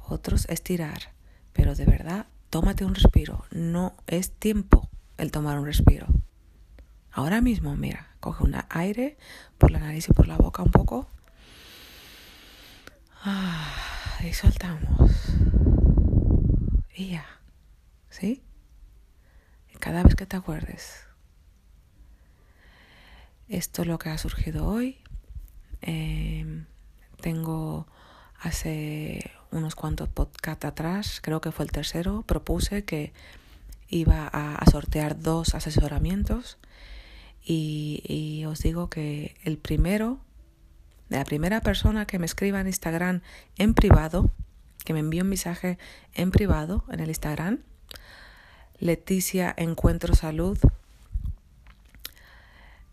otros 0.08 0.46
estirar, 0.50 1.12
pero 1.54 1.76
de 1.76 1.86
verdad, 1.86 2.26
tómate 2.50 2.86
un 2.86 2.96
respiro. 2.96 3.46
No 3.52 3.96
es 4.08 4.32
tiempo 4.32 4.90
el 5.18 5.32
tomar 5.32 5.60
un 5.60 5.66
respiro. 5.66 6.08
Ahora 7.12 7.42
mismo, 7.42 7.76
mira, 7.76 8.16
coge 8.20 8.44
un 8.44 8.56
aire 8.70 9.18
por 9.58 9.72
la 9.72 9.80
nariz 9.80 10.08
y 10.10 10.14
por 10.14 10.28
la 10.28 10.38
boca 10.38 10.64
un 10.64 10.72
poco. 10.72 11.10
Ah, 13.24 13.74
y 14.24 14.34
soltamos. 14.34 15.12
Y 16.96 17.10
ya. 17.10 17.26
¿Sí? 18.10 18.44
cada 19.80 20.04
vez 20.04 20.16
que 20.16 20.26
te 20.26 20.36
acuerdes. 20.36 21.08
Esto 23.48 23.84
es 23.84 23.88
lo 23.88 23.98
que 23.98 24.10
ha 24.10 24.18
surgido 24.18 24.68
hoy. 24.68 24.98
Em, 25.82 26.66
tengo 27.22 27.88
hace 28.40 29.32
unos 29.52 29.76
cuantos 29.76 30.10
podcasts 30.10 30.66
atrás, 30.66 31.20
creo 31.22 31.42
que 31.42 31.52
fue 31.52 31.66
el 31.66 31.72
tercero, 31.72 32.24
propuse 32.24 32.84
que 32.84 33.14
iba 33.90 34.28
a, 34.28 34.64
sortear 34.70 35.20
dos 35.20 35.56
asesoramientos 35.56 36.58
y, 37.44 38.04
y, 38.06 38.46
os 38.46 38.60
digo 38.60 38.90
que 38.90 39.36
el 39.44 39.58
primero, 39.58 40.20
la 41.10 41.24
primera 41.24 41.62
persona 41.62 42.06
que 42.06 42.20
me 42.20 42.26
escriba 42.26 42.60
en 42.60 42.68
Instagram 42.68 43.22
en 43.58 43.74
privado, 43.74 44.32
que 44.84 44.94
me 44.94 45.00
envíe 45.00 45.22
un 45.22 45.30
mensaje 45.30 45.78
en 46.14 46.32
privado 46.32 46.84
en 46.90 47.00
el 47.00 47.10
Instagram, 47.10 47.60
Leticia 48.80 49.54
Encuentro 49.58 50.14
Salud. 50.14 50.58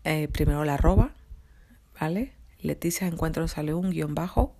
Eh, 0.03 0.27
primero 0.29 0.65
la 0.65 0.75
arroba, 0.75 1.11
¿vale? 1.99 2.33
Leticia 2.59 3.07
Encuentro 3.07 3.47
Salud, 3.47 3.75
un 3.75 3.91
guion 3.91 4.15
bajo. 4.15 4.55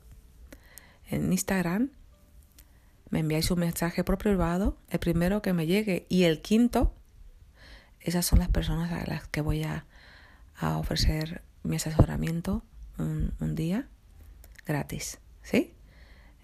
En 1.10 1.32
Instagram 1.32 1.92
me 3.10 3.20
enviáis 3.20 3.52
un 3.52 3.60
mensaje 3.60 4.04
por 4.04 4.18
privado, 4.18 4.78
el 4.90 5.00
primero 5.00 5.42
que 5.42 5.54
me 5.54 5.68
llegue 5.68 6.06
y 6.10 6.24
el 6.24 6.42
quinto, 6.42 6.94
esas 8.00 8.26
son 8.26 8.40
las 8.40 8.50
personas 8.50 8.92
a 8.92 9.10
las 9.10 9.28
que 9.28 9.42
voy 9.42 9.64
a, 9.64 9.86
ofrecer 10.62 11.42
mi 11.64 11.76
asesoramiento 11.76 12.64
un, 12.98 13.56
día 13.56 13.88
gratis, 14.66 15.20
¿sí? 15.42 15.74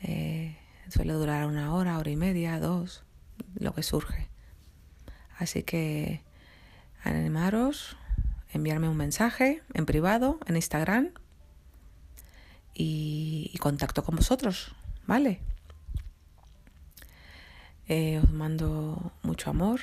Eh, 0.02 0.58
suele 0.90 1.14
durar 1.14 1.46
una 1.48 1.74
hora, 1.74 1.98
hora 1.98 2.10
y 2.10 2.18
media, 2.18 2.60
dos, 2.60 3.04
lo 3.56 3.74
que 3.74 3.84
surge. 3.84 4.28
Así 5.38 5.64
que 5.64 6.24
animaros, 7.04 7.98
enviarme 8.52 8.90
un 8.90 8.98
mensaje 8.98 9.62
en 9.74 9.86
privado, 9.86 10.40
en 10.46 10.56
Instagram 10.56 11.12
y, 12.74 13.56
contacto 13.60 14.04
con 14.04 14.16
vosotros, 14.16 14.74
¿vale? 15.06 15.40
Eh, 17.88 18.20
os 18.24 18.32
mando 18.32 19.12
mucho 19.22 19.50
amor 19.50 19.82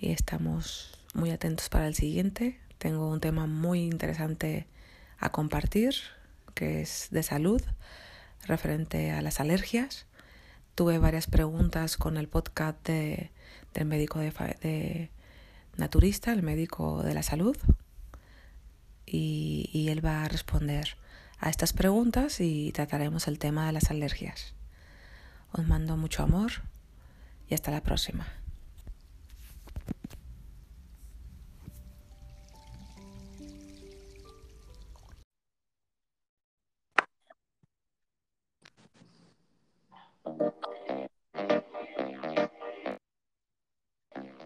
y 0.00 0.12
estamos 0.12 0.98
muy 1.14 1.30
atentos 1.30 1.68
para 1.68 1.86
el 1.86 1.94
siguiente. 1.94 2.58
Tengo 2.78 3.08
un 3.08 3.20
tema 3.20 3.46
muy 3.46 3.82
interesante 3.84 4.66
a 5.18 5.30
compartir 5.30 5.94
que 6.54 6.82
es 6.82 7.08
de 7.10 7.22
salud 7.22 7.62
referente 8.46 9.10
a 9.10 9.22
las 9.22 9.40
alergias. 9.40 10.06
Tuve 10.74 10.98
varias 10.98 11.26
preguntas 11.26 11.96
con 11.96 12.16
el 12.16 12.28
podcast 12.28 12.86
de 12.86 13.30
del 13.74 13.86
médico 13.86 14.18
de, 14.18 15.10
naturista, 15.76 16.32
el 16.32 16.42
médico 16.42 17.02
de 17.02 17.14
la 17.14 17.22
salud, 17.22 17.56
y 19.06 19.88
él 19.88 20.04
va 20.04 20.24
a 20.24 20.28
responder 20.28 20.96
a 21.42 21.50
estas 21.50 21.72
preguntas 21.72 22.40
y 22.40 22.70
trataremos 22.70 23.26
el 23.26 23.40
tema 23.40 23.66
de 23.66 23.72
las 23.72 23.90
alergias. 23.90 24.54
Os 25.50 25.66
mando 25.66 25.96
mucho 25.96 26.22
amor 26.22 26.52
y 27.48 27.54
hasta 27.54 27.72
la 27.72 27.82
próxima. 27.82 28.26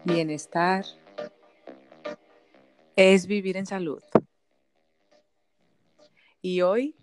Bienestar 0.03 0.83
es 2.95 3.27
vivir 3.27 3.55
en 3.55 3.67
salud. 3.67 4.01
Y 6.41 6.61
hoy, 6.61 6.95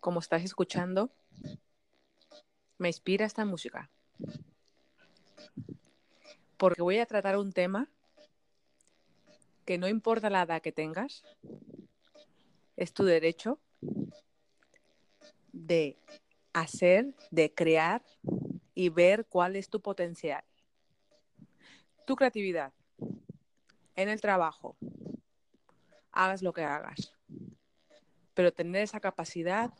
como 0.00 0.20
estás 0.20 0.44
escuchando, 0.44 1.10
me 2.78 2.88
inspira 2.88 3.24
esta 3.24 3.44
música. 3.44 3.90
Porque 6.56 6.82
voy 6.82 6.98
a 6.98 7.06
tratar 7.06 7.36
un 7.36 7.52
tema 7.52 7.88
que 9.64 9.78
no 9.78 9.88
importa 9.88 10.30
la 10.30 10.42
edad 10.42 10.62
que 10.62 10.72
tengas, 10.72 11.24
es 12.76 12.92
tu 12.92 13.04
derecho 13.04 13.58
de 15.52 15.98
hacer, 16.52 17.14
de 17.30 17.52
crear 17.52 18.04
y 18.74 18.90
ver 18.90 19.26
cuál 19.26 19.56
es 19.56 19.68
tu 19.68 19.80
potencial. 19.80 20.44
Tu 22.06 22.14
creatividad 22.14 22.72
en 23.96 24.08
el 24.08 24.20
trabajo, 24.20 24.76
hagas 26.12 26.42
lo 26.42 26.52
que 26.52 26.62
hagas, 26.62 27.15
pero 28.36 28.52
tener 28.52 28.82
esa 28.82 29.00
capacidad 29.00 29.72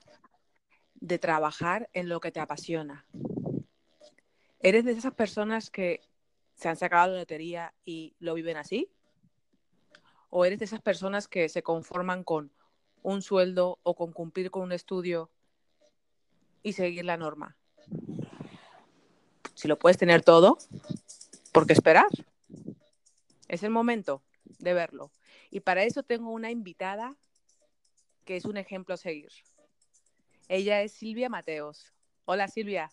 de 0.95 1.21
trabajar 1.21 1.89
en 1.93 2.09
lo 2.09 2.19
que 2.19 2.33
te 2.33 2.41
apasiona. 2.41 3.07
¿Eres 4.59 4.85
de 4.85 4.91
esas 4.91 5.15
personas 5.15 5.71
que 5.71 6.01
se 6.57 6.69
han 6.69 6.77
sacado 6.77 7.13
la 7.13 7.21
lotería 7.21 7.73
y 7.85 8.17
lo 8.19 8.35
viven 8.35 8.57
así? 8.57 8.91
¿O 10.31 10.45
eres 10.45 10.59
de 10.59 10.65
esas 10.65 10.83
personas 10.83 11.29
que 11.29 11.49
se 11.49 11.63
conforman 11.63 12.25
con 12.25 12.51
un 13.03 13.23
sueldo 13.23 13.79
o 13.85 13.95
con 13.95 14.13
cumplir 14.13 14.51
con 14.51 14.63
un 14.63 14.73
estudio 14.73 15.31
y 16.65 16.73
seguir 16.73 17.05
la 17.05 17.17
norma? 17.17 17.57
Si 19.55 19.69
lo 19.69 19.79
puedes 19.79 19.97
tener 19.97 20.25
todo, 20.25 20.59
¿Por 21.57 21.67
qué 21.67 21.73
esperar? 21.73 22.09
Es 23.49 23.63
el 23.63 23.71
momento 23.71 24.23
de 24.59 24.75
verlo. 24.75 25.11
Y 25.51 25.61
para 25.61 25.85
eso 25.85 26.03
tengo 26.03 26.31
una 26.31 26.51
invitada 26.51 27.17
que 28.26 28.37
es 28.37 28.45
un 28.45 28.56
ejemplo 28.56 28.95
a 28.95 28.99
seguir. 28.99 29.30
Ella 30.49 30.83
es 30.83 30.92
Silvia 30.92 31.28
Mateos. 31.28 31.95
Hola 32.25 32.49
Silvia. 32.49 32.90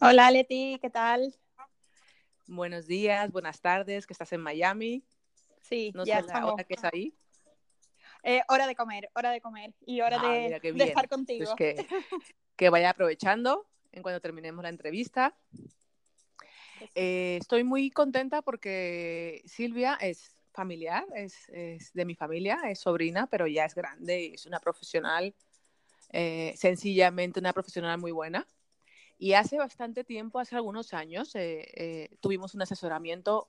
Hola 0.00 0.30
Leti, 0.30 0.78
¿qué 0.80 0.88
tal? 0.88 1.34
Buenos 2.46 2.86
días, 2.86 3.32
buenas 3.32 3.60
tardes, 3.60 4.06
que 4.06 4.12
estás 4.12 4.32
en 4.32 4.40
Miami. 4.40 5.04
Sí, 5.60 5.90
no 5.92 6.04
ya 6.04 6.22
sé 6.22 6.28
la 6.28 6.46
hora 6.46 6.62
que 6.62 6.74
es 6.74 6.84
ahí. 6.84 7.12
Eh, 8.22 8.40
hora 8.48 8.68
de 8.68 8.76
comer, 8.76 9.10
hora 9.14 9.32
de 9.32 9.40
comer 9.40 9.74
y 9.84 10.00
hora 10.02 10.20
ah, 10.22 10.32
de, 10.32 10.84
estar 10.84 11.08
contigo. 11.08 11.44
Pues 11.56 11.76
que, 11.76 11.86
que 12.56 12.70
vaya 12.70 12.90
aprovechando 12.90 13.68
en 13.90 14.02
cuando 14.02 14.20
terminemos 14.20 14.62
la 14.62 14.68
entrevista. 14.68 15.36
Eh, 16.94 17.38
estoy 17.40 17.64
muy 17.64 17.90
contenta 17.90 18.40
porque 18.42 19.42
Silvia 19.46 19.98
es 20.00 20.37
familiar, 20.58 21.06
es, 21.14 21.46
de 21.94 22.04
mi 22.04 22.16
familia, 22.16 22.58
es 22.68 22.80
sobrina, 22.80 23.28
pero 23.28 23.46
ya 23.46 23.64
es 23.64 23.76
grande 23.76 24.22
y 24.22 24.34
es 24.34 24.44
una 24.44 24.58
profesional, 24.58 25.32
eh, 26.10 26.52
sencillamente 26.56 27.38
una 27.38 27.52
profesional 27.52 27.96
muy 27.96 28.10
buena. 28.10 28.44
Y 29.18 29.34
hace 29.34 29.56
bastante 29.56 30.02
tiempo, 30.02 30.40
hace 30.40 30.56
algunos 30.56 30.94
años, 30.94 31.32
eh, 31.36 31.64
eh, 31.76 32.08
tuvimos 32.20 32.54
un 32.54 32.62
asesoramiento 32.62 33.48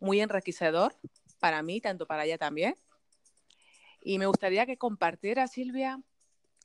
muy 0.00 0.20
enriquecedor 0.20 0.96
para 1.38 1.62
mí, 1.62 1.80
tanto 1.80 2.04
para 2.04 2.24
ella 2.24 2.36
también. 2.36 2.74
Y 4.02 4.18
me 4.18 4.26
gustaría 4.26 4.66
que 4.66 4.76
compartiera, 4.76 5.46
Silvia, 5.46 6.02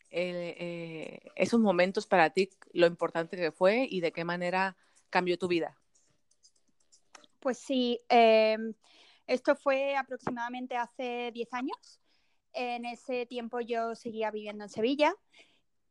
esos 0.09 1.59
momentos 1.59 2.07
para 2.07 2.31
ti, 2.31 2.49
lo 2.73 2.87
importante 2.87 3.37
que 3.37 3.51
fue 3.51 3.85
y 3.87 3.99
de 4.01 4.11
qué 4.11 4.23
manera 4.23 4.77
cambió 5.11 5.37
tu 5.37 5.47
vida. 5.47 5.77
Pues 7.39 7.59
sí, 7.59 7.99
em, 8.09 8.73
esto 9.27 9.55
fue 9.55 9.95
aproximadamente 9.95 10.75
hace 10.75 11.31
10 11.33 11.53
años. 11.53 11.99
En 12.53 12.85
ese 12.85 13.25
tiempo 13.25 13.59
yo 13.59 13.95
seguía 13.95 14.31
viviendo 14.31 14.63
en 14.63 14.69
Sevilla 14.69 15.13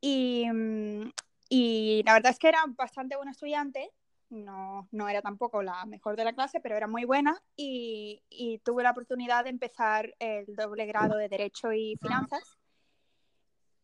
y, 0.00 0.48
mm, 0.50 1.10
y 1.48 2.02
la 2.04 2.14
verdad 2.14 2.32
es 2.32 2.38
que 2.38 2.48
era 2.48 2.64
bastante 2.68 3.16
buena 3.16 3.32
estudiante. 3.32 3.90
No, 4.30 4.88
no, 4.90 5.08
era 5.08 5.22
tampoco 5.22 5.62
la 5.62 5.84
mejor 5.84 6.16
de 6.16 6.24
la 6.24 6.32
clase, 6.32 6.60
pero 6.60 6.76
era 6.76 6.86
muy 6.88 7.04
buena 7.04 7.40
y, 7.56 8.22
y 8.30 8.58
tuve 8.60 8.82
la 8.82 8.90
oportunidad 8.90 9.44
de 9.44 9.50
empezar 9.50 10.14
el 10.18 10.46
doble 10.56 10.86
grado 10.86 11.16
de 11.16 11.28
Derecho 11.28 11.72
y 11.72 11.96
Finanzas. 12.00 12.56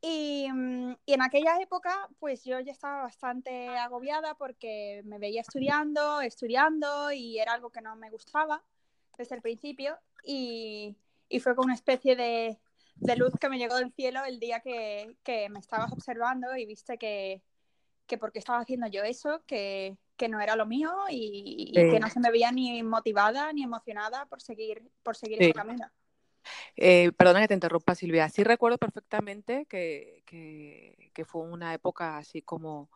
Mm, 0.03 0.93
y, 1.07 1.13
en 1.13 1.23
aquella 1.23 1.61
época, 1.61 2.09
pues 2.19 2.45
yo 2.45 2.59
ya 2.61 2.73
estaba 2.73 3.03
bastante 3.03 3.69
agobiada 3.69 4.35
porque 4.35 5.03
me 5.05 5.19
veía 5.19 5.43
estudiando, 5.43 6.21
estudiando 6.21 7.13
y 7.13 7.39
era 7.39 7.53
algo 7.53 7.71
que 7.71 7.83
no 7.83 7.97
me 7.97 8.11
gustaba 8.11 8.63
desde 9.21 9.37
el 9.37 9.43
principio. 9.43 9.99
Y, 10.25 10.97
fue 11.41 11.55
con 11.55 11.67
una 11.67 11.75
especie 11.75 12.17
de, 12.17 12.59
luz 13.17 13.33
que 13.41 13.49
me 13.49 13.59
llegó 13.59 13.77
del 13.77 13.93
cielo 13.93 14.25
el 14.25 14.41
día 14.41 14.61
que, 14.61 15.17
me 15.51 15.59
estabas 15.59 15.93
observando 15.93 16.57
y 16.57 16.67
viste 16.67 16.99
que, 16.99 17.43
que 18.07 18.19
porque 18.19 18.41
estaba 18.41 18.59
haciendo 18.59 18.89
yo 18.89 19.05
eso, 19.05 19.43
que, 19.47 19.97
no 20.29 20.41
era 20.41 20.57
lo 20.57 20.67
mío 20.67 20.91
y, 21.09 21.73
que 21.73 22.01
no 22.01 22.11
se 22.11 22.21
me 22.21 22.31
veía 22.31 22.53
ni 22.53 22.83
motivada 22.83 23.53
ni 23.53 23.63
emocionada 23.63 24.27
por 24.27 24.43
seguir, 24.43 24.83
por 25.03 25.17
seguir 25.17 25.41
ese 25.41 25.55
camino. 25.55 25.91
Eh, 26.77 27.13
perdona 27.13 27.41
que 27.41 27.49
te 27.49 27.55
interrumpa, 27.55 27.95
Silvia. 27.95 28.29
Sí 28.29 28.45
recuerdo 28.45 28.79
perfectamente 28.79 29.67
que, 29.67 30.23
que, 30.27 31.25
fue 31.25 31.43
una 31.43 31.75
época 31.75 32.17
así 32.17 32.43
como, 32.43 32.91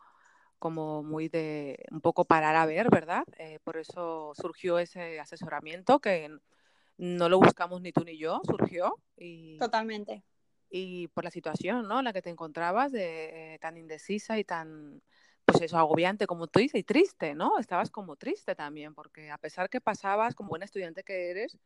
como 0.65 1.03
muy 1.03 1.29
de 1.29 1.85
un 1.91 2.01
poco 2.01 2.25
parar 2.25 2.57
a 2.57 2.65
ver, 2.65 2.89
¿verdad? 2.89 3.25
Eh, 3.37 3.59
por 3.65 3.77
eso 3.77 4.33
surgió 4.35 4.79
ese 4.79 5.21
asesoramiento 5.21 6.01
que 6.01 6.35
no 6.97 7.29
lo 7.29 7.39
buscamos 7.39 7.83
ni 7.83 7.93
tú 7.93 8.03
ni 8.03 8.17
yo, 8.17 8.41
surgió. 8.47 8.99
Y, 9.15 9.59
Totalmente. 9.59 10.25
Y 10.71 11.09
por 11.09 11.23
la 11.23 11.31
situación, 11.31 11.87
¿no? 11.87 11.99
En 11.99 12.07
la 12.07 12.15
que 12.15 12.23
te 12.23 12.31
encontrabas, 12.31 12.93
de, 12.93 13.57
eh, 13.57 13.59
tan 13.59 13.77
indecisa 13.77 14.39
y 14.39 14.45
tan, 14.45 15.03
pues 15.45 15.61
eso, 15.61 15.77
agobiante 15.77 16.27
como 16.27 16.47
tú 16.47 16.61
dices, 16.61 16.81
y 16.81 16.83
triste, 16.83 17.35
¿no? 17.35 17.59
Estabas 17.59 17.91
como 17.91 18.17
triste 18.17 18.55
también, 18.55 18.95
porque 18.95 19.31
a 19.31 19.37
pesar 19.37 19.69
que 19.69 19.83
pasabas 19.83 20.35
como 20.35 20.49
buena 20.49 20.65
estudiante 20.65 21.05
que 21.05 21.29
eres, 21.31 21.59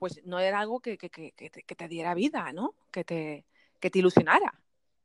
pues 0.00 0.20
no 0.24 0.40
era 0.40 0.58
algo 0.58 0.80
que, 0.80 0.96
te, 0.96 1.88
diera 1.88 2.14
vida, 2.14 2.52
¿no? 2.52 2.74
Que 2.90 3.04
te, 3.04 3.46
te 3.78 3.96
ilusionara, 3.96 4.60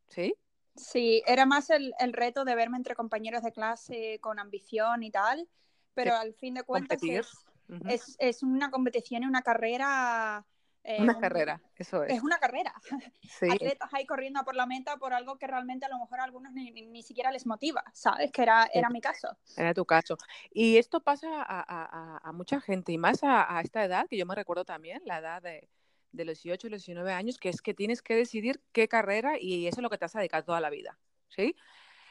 ¿sí? 0.08 0.34
Sí, 0.75 1.24
era 1.25 1.46
más 1.46 1.70
el, 1.70 1.94
reto 2.12 2.46
de 2.46 2.55
verme 2.55 2.77
entre 2.77 2.96
compañeros 2.96 3.44
de 3.44 3.51
clase 3.51 4.20
con 4.22 4.39
ambición 4.39 5.03
y 5.03 5.12
tal, 5.12 5.48
pero 5.94 6.15
al 6.15 6.34
fin 6.34 6.53
de 6.53 6.63
cuentas 6.63 7.00
es, 7.03 8.15
es, 8.20 8.44
una 8.44 8.70
competición 8.72 9.24
y 9.24 9.25
una 9.25 9.41
carrera 9.41 10.46
eh, 10.88 11.01
una 11.01 11.17
carrera, 11.20 11.60
eso 11.77 12.03
es. 12.03 12.13
Es 12.13 12.22
una 12.22 12.38
carrera. 12.38 12.74
Sí. 13.27 13.48
Atletas 13.51 13.90
ahí 13.92 14.05
corriendo 14.05 14.44
por 14.46 14.55
la 14.55 14.68
meta 14.68 14.98
por 14.98 15.14
algo 15.14 15.38
que 15.38 15.48
realmente 15.48 15.85
a 15.85 15.90
lo 15.90 15.98
mejor 15.98 16.20
a 16.20 16.24
algunos 16.24 16.53
ni, 16.53 17.03
siquiera 17.03 17.31
les 17.31 17.46
motiva, 17.48 17.83
¿sabes? 17.92 18.31
Que 18.31 18.44
era, 18.44 18.70
era 18.72 18.90
mi 18.90 19.01
caso. 19.01 19.35
Era 19.57 19.74
tu 19.74 19.83
caso. 19.83 20.16
Y 20.51 20.77
esto 20.77 21.01
pasa 21.01 21.27
a, 21.44 22.31
mucha 22.33 22.61
gente, 22.61 22.92
y 22.92 22.98
más 22.98 23.24
a, 23.24 23.59
esta 23.61 23.83
edad, 23.83 24.07
que 24.07 24.16
yo 24.16 24.25
me 24.25 24.35
recuerdo 24.35 24.64
también, 24.64 25.01
la 25.05 25.18
edad 25.18 25.42
de, 25.42 25.68
de 26.16 26.25
los 26.25 26.42
18 26.42 26.68
y 26.68 26.70
los 26.70 26.82
19 26.82 27.12
años, 27.12 27.38
que 27.38 27.50
es 27.50 27.62
que 27.62 27.74
tienes 27.74 28.01
que 28.01 28.16
decidir 28.16 28.62
qué 28.72 28.88
carrera 28.88 29.40
y 29.40 29.68
eso 29.68 29.78
es 29.78 29.84
lo 29.84 29.90
que 29.90 29.98
te 29.98 30.06
has 30.06 30.14
dedicado 30.14 30.44
toda 30.44 30.62
la 30.62 30.70
vida, 30.70 30.98
¿sí? 31.30 31.56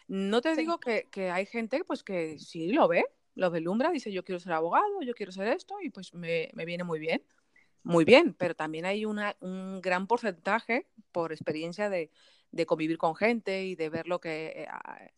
No 0.06 0.40
te 0.40 0.54
digo 0.54 0.78
que, 0.78 1.08
que, 1.10 1.30
hay 1.30 1.46
gente 1.46 1.82
pues 1.84 2.02
que 2.04 2.38
sí 2.38 2.72
lo 2.72 2.88
ve, 2.88 3.04
lo 3.34 3.50
vislumbra, 3.50 3.90
dice 3.90 4.12
yo 4.12 4.24
quiero 4.24 4.38
ser 4.38 4.52
abogado, 4.52 5.00
yo 5.02 5.14
quiero 5.14 5.32
ser 5.32 5.48
esto 5.48 5.76
y 5.82 5.90
pues 5.90 6.12
me, 6.14 6.50
me 6.54 6.64
viene 6.64 6.84
muy 6.84 6.98
bien 6.98 7.22
muy 7.84 8.04
bien, 8.04 8.34
pero 8.34 8.56
también 8.56 8.86
hay 8.86 9.04
una, 9.04 9.36
un 9.40 9.80
gran 9.80 10.06
porcentaje 10.06 10.88
por 11.12 11.32
experiencia 11.32 11.90
de, 11.90 12.10
convivir 12.66 12.98
con 12.98 13.14
gente 13.14 13.64
y 13.64 13.74
de 13.74 13.90
ver 13.90 14.08
lo 14.08 14.20
que, 14.20 14.46
eh, 14.62 14.68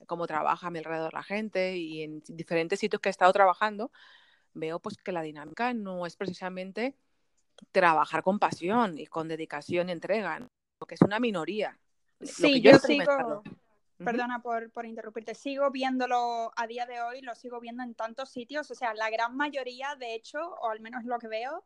cómo 0.06 0.26
trabaja 0.26 0.66
a 0.66 0.70
mi 0.70 0.78
alrededor 0.78 1.12
la 1.14 1.22
gente 1.22 1.76
y 1.76 2.02
en 2.02 2.22
diferentes 2.28 2.80
sitios 2.80 3.00
que 3.00 3.08
he 3.08 3.10
estado 3.10 3.32
trabajando, 3.32 3.92
veo 4.54 4.80
pues 4.80 4.96
que 4.96 5.12
la 5.12 5.22
dinámica 5.22 5.74
no 5.74 6.06
es 6.06 6.16
precisamente 6.16 6.96
trabajar 7.72 8.22
con 8.22 8.38
pasión 8.38 8.98
y 8.98 9.06
con 9.06 9.28
dedicación 9.28 9.88
y 9.88 9.92
entrega, 9.92 10.48
porque 10.78 10.94
es 10.94 11.02
una 11.02 11.20
minoría. 11.20 11.78
Sí, 12.20 12.60
yo, 12.60 12.78
sigo, 12.78 13.42
perdona 13.98 14.40
por, 14.42 14.70
por, 14.70 14.86
interrumpirte, 14.86 15.34
sigo 15.34 15.70
viéndolo 15.70 16.52
a 16.56 16.66
día 16.66 16.86
de 16.86 17.00
hoy, 17.00 17.20
lo 17.20 17.34
sigo 17.34 17.60
viendo 17.60 17.82
en 17.82 17.94
tantos 17.94 18.30
sitios, 18.30 18.70
o 18.70 18.74
sea, 18.74 18.94
la 18.94 19.10
gran 19.10 19.36
mayoría, 19.36 19.94
de 19.96 20.14
hecho, 20.14 20.38
o 20.38 20.70
al 20.70 20.80
menos 20.80 21.04
lo 21.04 21.18
que 21.18 21.28
veo, 21.28 21.64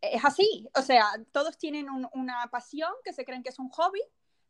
es 0.00 0.24
así, 0.24 0.68
o 0.74 0.82
sea, 0.82 1.06
todos 1.30 1.56
tienen 1.58 1.86
una 2.12 2.46
pasión 2.50 2.92
que 3.04 3.12
se 3.12 3.24
creen 3.24 3.42
que 3.42 3.50
es 3.50 3.58
un 3.58 3.68
hobby, 3.70 4.00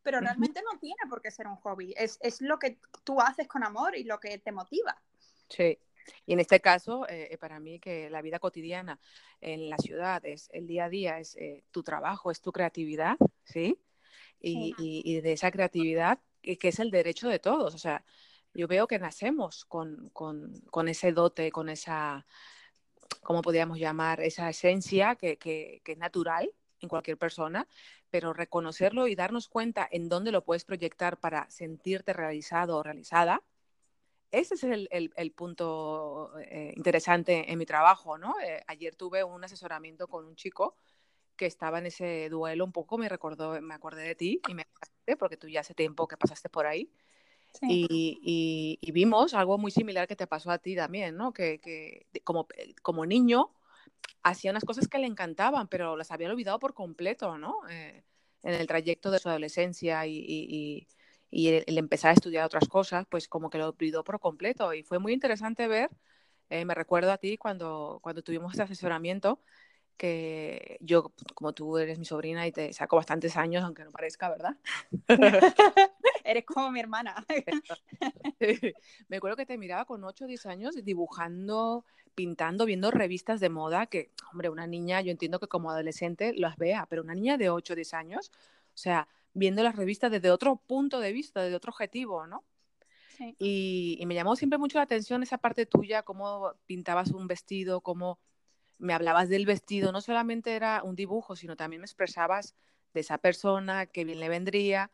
pero 0.02 0.20
realmente 0.20 0.62
no 0.62 0.78
tiene 0.78 1.00
por 1.08 1.22
qué 1.22 1.30
ser 1.30 1.46
un 1.46 1.56
hobby, 1.56 1.94
es, 1.96 2.18
lo 2.40 2.58
que 2.58 2.78
tú 3.04 3.20
haces 3.20 3.46
con 3.46 3.62
amor 3.62 3.96
y 3.96 4.04
lo 4.04 4.18
que 4.18 4.38
te 4.38 4.52
motiva. 4.52 5.00
Sí, 5.48 5.78
y 6.26 6.32
en 6.32 6.40
este 6.40 6.60
caso, 6.60 7.06
eh, 7.08 7.36
para 7.40 7.60
mí 7.60 7.78
que 7.78 8.10
la 8.10 8.22
vida 8.22 8.38
cotidiana 8.38 8.98
en 9.40 9.70
la 9.70 9.78
ciudad 9.78 10.24
es 10.24 10.48
el 10.52 10.66
día 10.66 10.86
a 10.86 10.88
día, 10.88 11.18
es 11.18 11.36
eh, 11.36 11.64
tu 11.70 11.82
trabajo, 11.82 12.30
es 12.30 12.40
tu 12.40 12.52
creatividad, 12.52 13.16
¿sí? 13.44 13.78
Y, 14.40 15.20
de 15.20 15.32
esa 15.32 15.52
creatividad, 15.52 16.18
que 16.42 16.68
es 16.68 16.80
el 16.80 16.90
derecho 16.90 17.28
de 17.28 17.38
todos, 17.38 17.74
o 17.74 17.78
sea, 17.78 18.04
yo 18.54 18.66
veo 18.66 18.88
que 18.88 18.98
nacemos 18.98 19.64
con, 19.64 20.10
con 20.10 20.88
ese 20.88 21.12
dote, 21.12 21.52
con 21.52 21.68
esa 21.68 22.26
¿cómo 23.22 23.42
podríamos 23.42 23.78
llamar? 23.78 24.20
Esa 24.20 24.48
esencia 24.50 25.16
que, 25.16 25.38
que, 25.38 25.82
es 25.84 25.98
natural 25.98 26.50
en 26.80 26.88
cualquier 26.88 27.16
persona, 27.16 27.68
pero 28.10 28.32
reconocerlo 28.32 29.06
y 29.06 29.14
darnos 29.14 29.48
cuenta 29.48 29.88
en 29.90 30.08
dónde 30.08 30.32
lo 30.32 30.44
puedes 30.44 30.64
proyectar 30.64 31.18
para 31.18 31.48
sentirte 31.50 32.12
realizado 32.12 32.76
o 32.76 32.82
realizada, 32.82 33.42
ese 34.32 34.54
es 34.54 34.64
el, 34.64 34.88
el, 34.90 35.32
punto 35.32 36.32
eh, 36.40 36.72
interesante 36.76 37.52
en 37.52 37.58
mi 37.58 37.66
trabajo, 37.66 38.18
¿no? 38.18 38.34
Eh, 38.44 38.62
ayer 38.66 38.96
tuve 38.96 39.22
un 39.22 39.44
asesoramiento 39.44 40.08
con 40.08 40.24
un 40.26 40.34
chico 40.34 40.76
que 41.36 41.46
estaba 41.46 41.78
en 41.78 41.86
ese 41.86 42.28
duelo 42.28 42.64
un 42.64 42.72
poco, 42.72 42.98
me 42.98 43.08
recordó, 43.08 43.60
me 43.60 43.74
acordé 43.74 44.02
de 44.02 44.14
ti 44.14 44.40
y 44.48 44.54
me 44.54 44.66
porque 45.18 45.36
tú 45.36 45.48
ya 45.48 45.60
hace 45.60 45.74
tiempo 45.74 46.08
que 46.08 46.16
pasaste 46.16 46.48
por 46.48 46.66
ahí. 46.66 46.90
Y, 47.60 48.78
vimos 48.92 49.34
algo 49.34 49.58
muy 49.58 49.70
similar 49.70 50.08
que 50.08 50.16
te 50.16 50.26
pasó 50.26 50.50
a 50.50 50.58
ti 50.58 50.74
también, 50.74 51.16
¿no? 51.16 51.32
Que, 51.32 52.06
como, 52.24 52.46
eh, 52.56 52.74
como 52.82 53.04
niño 53.04 53.50
hacía 54.22 54.50
unas 54.50 54.64
cosas 54.64 54.88
que 54.88 54.98
le 54.98 55.06
encantaban, 55.06 55.68
pero 55.68 55.96
las 55.96 56.10
había 56.10 56.30
olvidado 56.30 56.58
por 56.58 56.74
completo, 56.74 57.38
¿no? 57.38 57.56
Eh, 57.68 58.04
en 58.42 58.54
el 58.54 58.66
trayecto 58.66 59.10
de 59.10 59.18
su 59.18 59.28
adolescencia 59.28 60.06
y, 60.06 60.88
el, 61.32 61.78
empezar 61.78 62.10
a 62.10 62.14
estudiar 62.14 62.44
otras 62.44 62.68
cosas, 62.68 63.06
pues 63.08 63.28
como 63.28 63.50
que 63.50 63.58
lo 63.58 63.68
olvidó 63.70 64.04
por 64.04 64.20
completo. 64.20 64.72
Y 64.74 64.82
fue 64.82 64.98
muy 64.98 65.12
interesante 65.12 65.66
ver, 65.66 65.90
eh, 66.50 66.64
me 66.64 66.74
recuerdo 66.74 67.12
a 67.12 67.18
ti 67.18 67.36
cuando, 67.38 67.98
cuando 68.02 68.22
tuvimos 68.22 68.54
ese 68.54 68.62
asesoramiento, 68.62 69.40
que 69.96 70.78
yo, 70.80 71.12
como 71.34 71.52
tú 71.52 71.78
eres 71.78 71.98
mi 71.98 72.04
sobrina 72.04 72.46
y 72.46 72.52
te 72.52 72.72
saco 72.72 72.96
bastantes 72.96 73.36
años, 73.36 73.64
aunque 73.64 73.84
no 73.84 73.92
parezca, 73.92 74.28
¿verdad? 74.28 74.56
eres 76.24 76.44
como 76.44 76.70
mi 76.70 76.80
hermana. 76.80 77.24
Me 79.08 79.16
acuerdo 79.16 79.36
que 79.36 79.46
te 79.46 79.58
miraba 79.58 79.84
con 79.84 80.04
8 80.04 80.24
o 80.24 80.28
10 80.28 80.46
años 80.46 80.74
dibujando, 80.82 81.84
pintando, 82.14 82.64
viendo 82.64 82.90
revistas 82.90 83.40
de 83.40 83.48
moda, 83.48 83.86
que, 83.86 84.10
hombre, 84.32 84.48
una 84.48 84.66
niña, 84.66 85.00
yo 85.00 85.10
entiendo 85.10 85.38
que 85.38 85.48
como 85.48 85.70
adolescente 85.70 86.32
las 86.34 86.56
vea, 86.56 86.86
pero 86.88 87.02
una 87.02 87.14
niña 87.14 87.36
de 87.36 87.50
8 87.50 87.72
o 87.74 87.76
10 87.76 87.94
años, 87.94 88.30
o 88.74 88.76
sea, 88.76 89.08
viendo 89.34 89.62
las 89.62 89.76
revistas 89.76 90.10
desde 90.10 90.30
otro 90.30 90.56
punto 90.56 91.00
de 91.00 91.12
vista, 91.12 91.42
desde 91.42 91.56
otro 91.56 91.70
objetivo, 91.70 92.26
¿no? 92.26 92.44
Y, 93.38 93.96
y, 94.00 94.06
me 94.06 94.14
llamó 94.14 94.34
siempre 94.34 94.58
mucho 94.58 94.78
la 94.78 94.84
atención 94.84 95.22
esa 95.22 95.38
parte 95.38 95.64
tuya, 95.64 96.02
cómo 96.02 96.54
pintabas 96.66 97.12
un 97.12 97.28
vestido, 97.28 97.80
cómo 97.80 98.18
me 98.78 98.94
hablabas 98.94 99.28
del 99.28 99.46
vestido, 99.46 99.92
no 99.92 100.00
solamente 100.00 100.56
era 100.56 100.82
un 100.82 100.96
dibujo, 100.96 101.36
sino 101.36 101.54
también 101.56 101.80
me 101.80 101.86
expresabas 101.86 102.56
de 102.92 103.00
esa 103.00 103.18
persona, 103.18 103.86
que 103.86 104.04
bien 104.04 104.18
le 104.18 104.28
vendría, 104.28 104.90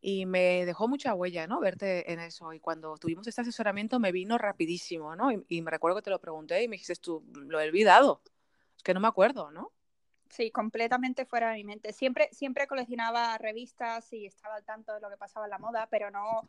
y 0.00 0.26
me 0.26 0.64
dejó 0.64 0.88
mucha 0.88 1.14
huella, 1.14 1.46
¿no? 1.46 1.60
Verte 1.60 2.10
en 2.12 2.20
eso. 2.20 2.52
Y 2.52 2.60
cuando 2.60 2.96
tuvimos 2.96 3.26
este 3.26 3.42
asesoramiento 3.42 4.00
me 4.00 4.12
vino 4.12 4.38
rapidísimo, 4.38 5.14
¿no? 5.14 5.30
Y, 5.48 5.62
me 5.62 5.70
recuerdo 5.70 5.96
que 5.96 6.02
te 6.02 6.10
lo 6.10 6.20
pregunté 6.20 6.62
y 6.62 6.68
me 6.68 6.74
dijiste 6.74 6.96
tú, 6.96 7.22
lo 7.34 7.60
he 7.60 7.68
olvidado, 7.68 8.22
es 8.76 8.82
que 8.82 8.94
no 8.94 9.00
me 9.00 9.08
acuerdo, 9.08 9.50
¿no? 9.50 9.72
Sí, 10.30 10.50
completamente 10.50 11.26
fuera 11.26 11.50
de 11.50 11.56
mi 11.56 11.64
mente. 11.64 11.92
Siempre, 11.92 12.28
siempre 12.32 12.66
coleccionaba 12.66 13.36
revistas 13.36 14.12
y 14.12 14.26
estaba 14.26 14.54
al 14.54 14.64
tanto 14.64 14.94
de 14.94 15.00
lo 15.00 15.10
que 15.10 15.16
pasaba 15.16 15.46
en 15.46 15.50
la 15.50 15.58
moda, 15.58 15.88
pero 15.90 16.10
no, 16.10 16.48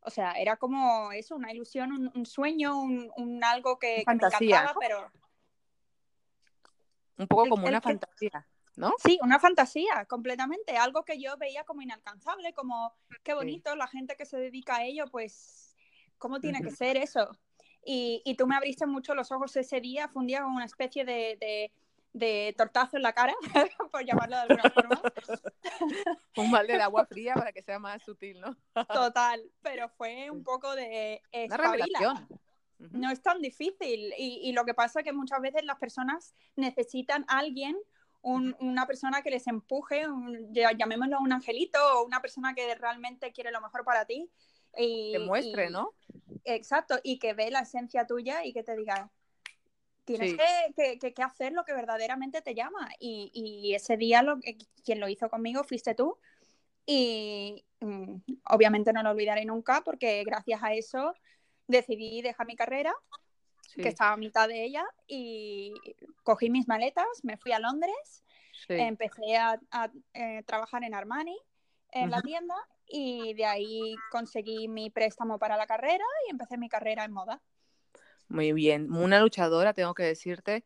o 0.00 0.10
sea, 0.10 0.32
era 0.32 0.56
como 0.56 1.12
eso, 1.12 1.34
una 1.34 1.52
ilusión, 1.52 2.12
un, 2.14 2.26
sueño, 2.26 2.80
un, 2.80 3.40
algo 3.44 3.78
que, 3.78 4.02
fantasía, 4.04 4.38
me 4.38 4.46
encantaba, 4.46 4.78
pero... 4.80 5.12
Un 7.18 7.26
poco 7.26 7.48
como 7.48 7.66
una 7.66 7.80
fantasía, 7.80 8.46
¿no? 8.76 8.92
Sí, 9.02 9.18
una 9.22 9.40
fantasía, 9.40 10.04
completamente. 10.04 10.76
Algo 10.76 11.02
que 11.02 11.18
yo 11.18 11.36
veía 11.38 11.64
como 11.64 11.80
inalcanzable, 11.80 12.52
como 12.52 12.92
qué 13.22 13.32
bonito 13.32 13.74
la 13.74 13.88
gente 13.88 14.16
que 14.16 14.26
se 14.26 14.36
dedica 14.36 14.76
a 14.76 14.84
ello, 14.84 15.06
pues, 15.10 15.74
¿cómo 16.18 16.40
tiene 16.40 16.60
que 16.60 16.70
ser 16.70 16.98
eso? 16.98 17.30
Y, 17.82 18.20
y, 18.24 18.34
tú 18.34 18.46
me 18.46 18.54
abriste 18.54 18.84
mucho 18.84 19.14
los 19.14 19.32
ojos 19.32 19.56
ese 19.56 19.80
día, 19.80 20.08
fue 20.08 20.20
un 20.20 20.26
día 20.26 20.42
como 20.42 20.56
una 20.56 20.64
especie 20.64 21.04
de 21.04 21.38
de 21.40 21.72
tortazo 22.56 22.96
en 22.96 23.02
la 23.02 23.12
cara, 23.12 23.34
por 23.92 24.04
llamarlo 24.04 24.36
de 24.36 24.42
alguna 24.42 24.70
forma. 24.74 25.02
un 26.36 26.50
balde 26.50 26.74
de 26.74 26.82
agua 26.82 27.06
fría 27.10 27.34
para 27.34 27.52
que 27.52 27.62
sea 27.62 27.78
más 27.78 28.02
sutil, 28.02 28.40
¿no? 28.40 28.56
Total, 28.86 29.42
pero 29.62 29.88
fue 29.88 30.30
un 30.30 30.42
poco 30.42 30.74
de 30.74 31.22
Una 31.32 32.28
No 32.78 33.10
es 33.10 33.22
tan 33.22 33.40
difícil 33.40 34.12
y, 34.18 34.40
y, 34.48 34.52
lo 34.52 34.64
que 34.64 34.74
pasa 34.74 35.00
es 35.00 35.04
que 35.04 35.12
muchas 35.12 35.40
veces 35.40 35.64
las 35.64 35.78
personas 35.78 36.34
necesitan 36.56 37.24
a 37.28 37.38
alguien, 37.38 37.76
un, 38.22 38.56
una 38.58 38.86
persona 38.86 39.22
que 39.22 39.30
les 39.30 39.46
empuje, 39.46 40.08
un, 40.08 40.52
llamémoslo 40.52 41.20
un 41.20 41.32
angelito 41.32 41.78
o 41.94 42.04
una 42.04 42.20
persona 42.20 42.54
que 42.54 42.74
realmente 42.74 43.32
quiere 43.32 43.52
lo 43.52 43.60
mejor 43.60 43.84
para 43.84 44.04
ti. 44.04 44.28
Y, 44.76 45.12
que 45.12 45.18
muestre, 45.20 45.70
¿no? 45.70 45.94
Exacto, 46.44 46.96
y 47.02 47.18
que 47.18 47.34
ve 47.34 47.50
la 47.50 47.60
esencia 47.60 48.06
tuya 48.06 48.44
y 48.44 48.52
que 48.52 48.62
te 48.62 48.76
diga, 48.76 49.10
tienes 50.06 50.36
que, 50.74 51.22
hacer 51.22 51.52
lo 51.52 51.64
que 51.64 51.74
verdaderamente 51.74 52.40
te 52.40 52.54
llama. 52.54 52.88
Y, 52.98 53.74
ese 53.74 53.96
día 53.96 54.22
lo, 54.22 54.38
quien 54.84 55.00
lo 55.00 55.08
hizo 55.08 55.28
conmigo 55.28 55.64
fuiste 55.64 55.94
tú. 55.94 56.16
Y 56.86 57.64
mm, 57.80 58.14
obviamente 58.44 58.92
no 58.92 59.02
lo 59.02 59.10
olvidaré 59.10 59.44
nunca 59.44 59.82
porque 59.84 60.22
gracias 60.24 60.62
a 60.62 60.72
eso 60.72 61.12
decidí 61.66 62.22
dejar 62.22 62.46
mi 62.46 62.54
carrera, 62.54 62.94
que 63.74 63.88
estaba 63.88 64.12
a 64.12 64.16
mitad 64.16 64.48
de 64.48 64.64
ella, 64.64 64.86
y 65.08 65.74
cogí 66.22 66.48
mis 66.48 66.68
maletas, 66.68 67.06
me 67.24 67.36
fui 67.36 67.50
a 67.50 67.58
Londres, 67.58 68.22
empecé 68.68 69.36
a, 69.36 69.60
eh, 70.14 70.44
trabajar 70.46 70.84
en 70.84 70.94
Armani, 70.94 71.36
en 71.90 72.10
la 72.10 72.22
tienda, 72.22 72.54
y 72.86 73.34
de 73.34 73.44
ahí 73.44 73.96
conseguí 74.12 74.68
mi 74.68 74.88
préstamo 74.88 75.38
para 75.40 75.56
la 75.56 75.66
carrera 75.66 76.04
y 76.26 76.30
empecé 76.30 76.56
mi 76.56 76.68
carrera 76.68 77.04
en 77.04 77.12
moda. 77.12 77.42
Muy 78.28 78.52
bien, 78.52 78.92
una 78.92 79.20
luchadora, 79.20 79.72
tengo 79.72 79.94
que 79.94 80.02
decirte, 80.02 80.64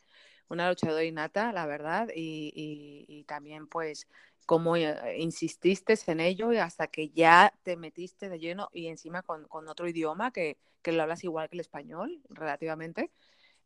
una 0.49 0.69
luchadora 0.71 1.05
innata, 1.05 1.53
la 1.53 1.67
verdad, 1.67 2.09
y, 2.15 3.25
también 3.29 3.67
pues 3.69 4.09
cómo 4.47 4.77
eh, 4.77 5.19
insististe 5.19 5.95
en 6.07 6.21
ello 6.21 6.53
y 6.53 6.57
hasta 6.57 6.87
que 6.89 7.11
ya 7.11 7.53
te 7.63 7.77
metiste 7.77 8.29
de 8.29 8.39
lleno 8.39 8.69
y 8.73 8.87
encima 8.89 9.23
con, 9.23 9.47
otro 9.51 9.89
idioma 9.89 10.33
que, 10.33 10.59
lo 10.85 11.03
hablas 11.03 11.23
igual 11.25 11.49
que 11.51 11.57
el 11.57 11.61
español 11.61 12.23
relativamente, 12.31 13.13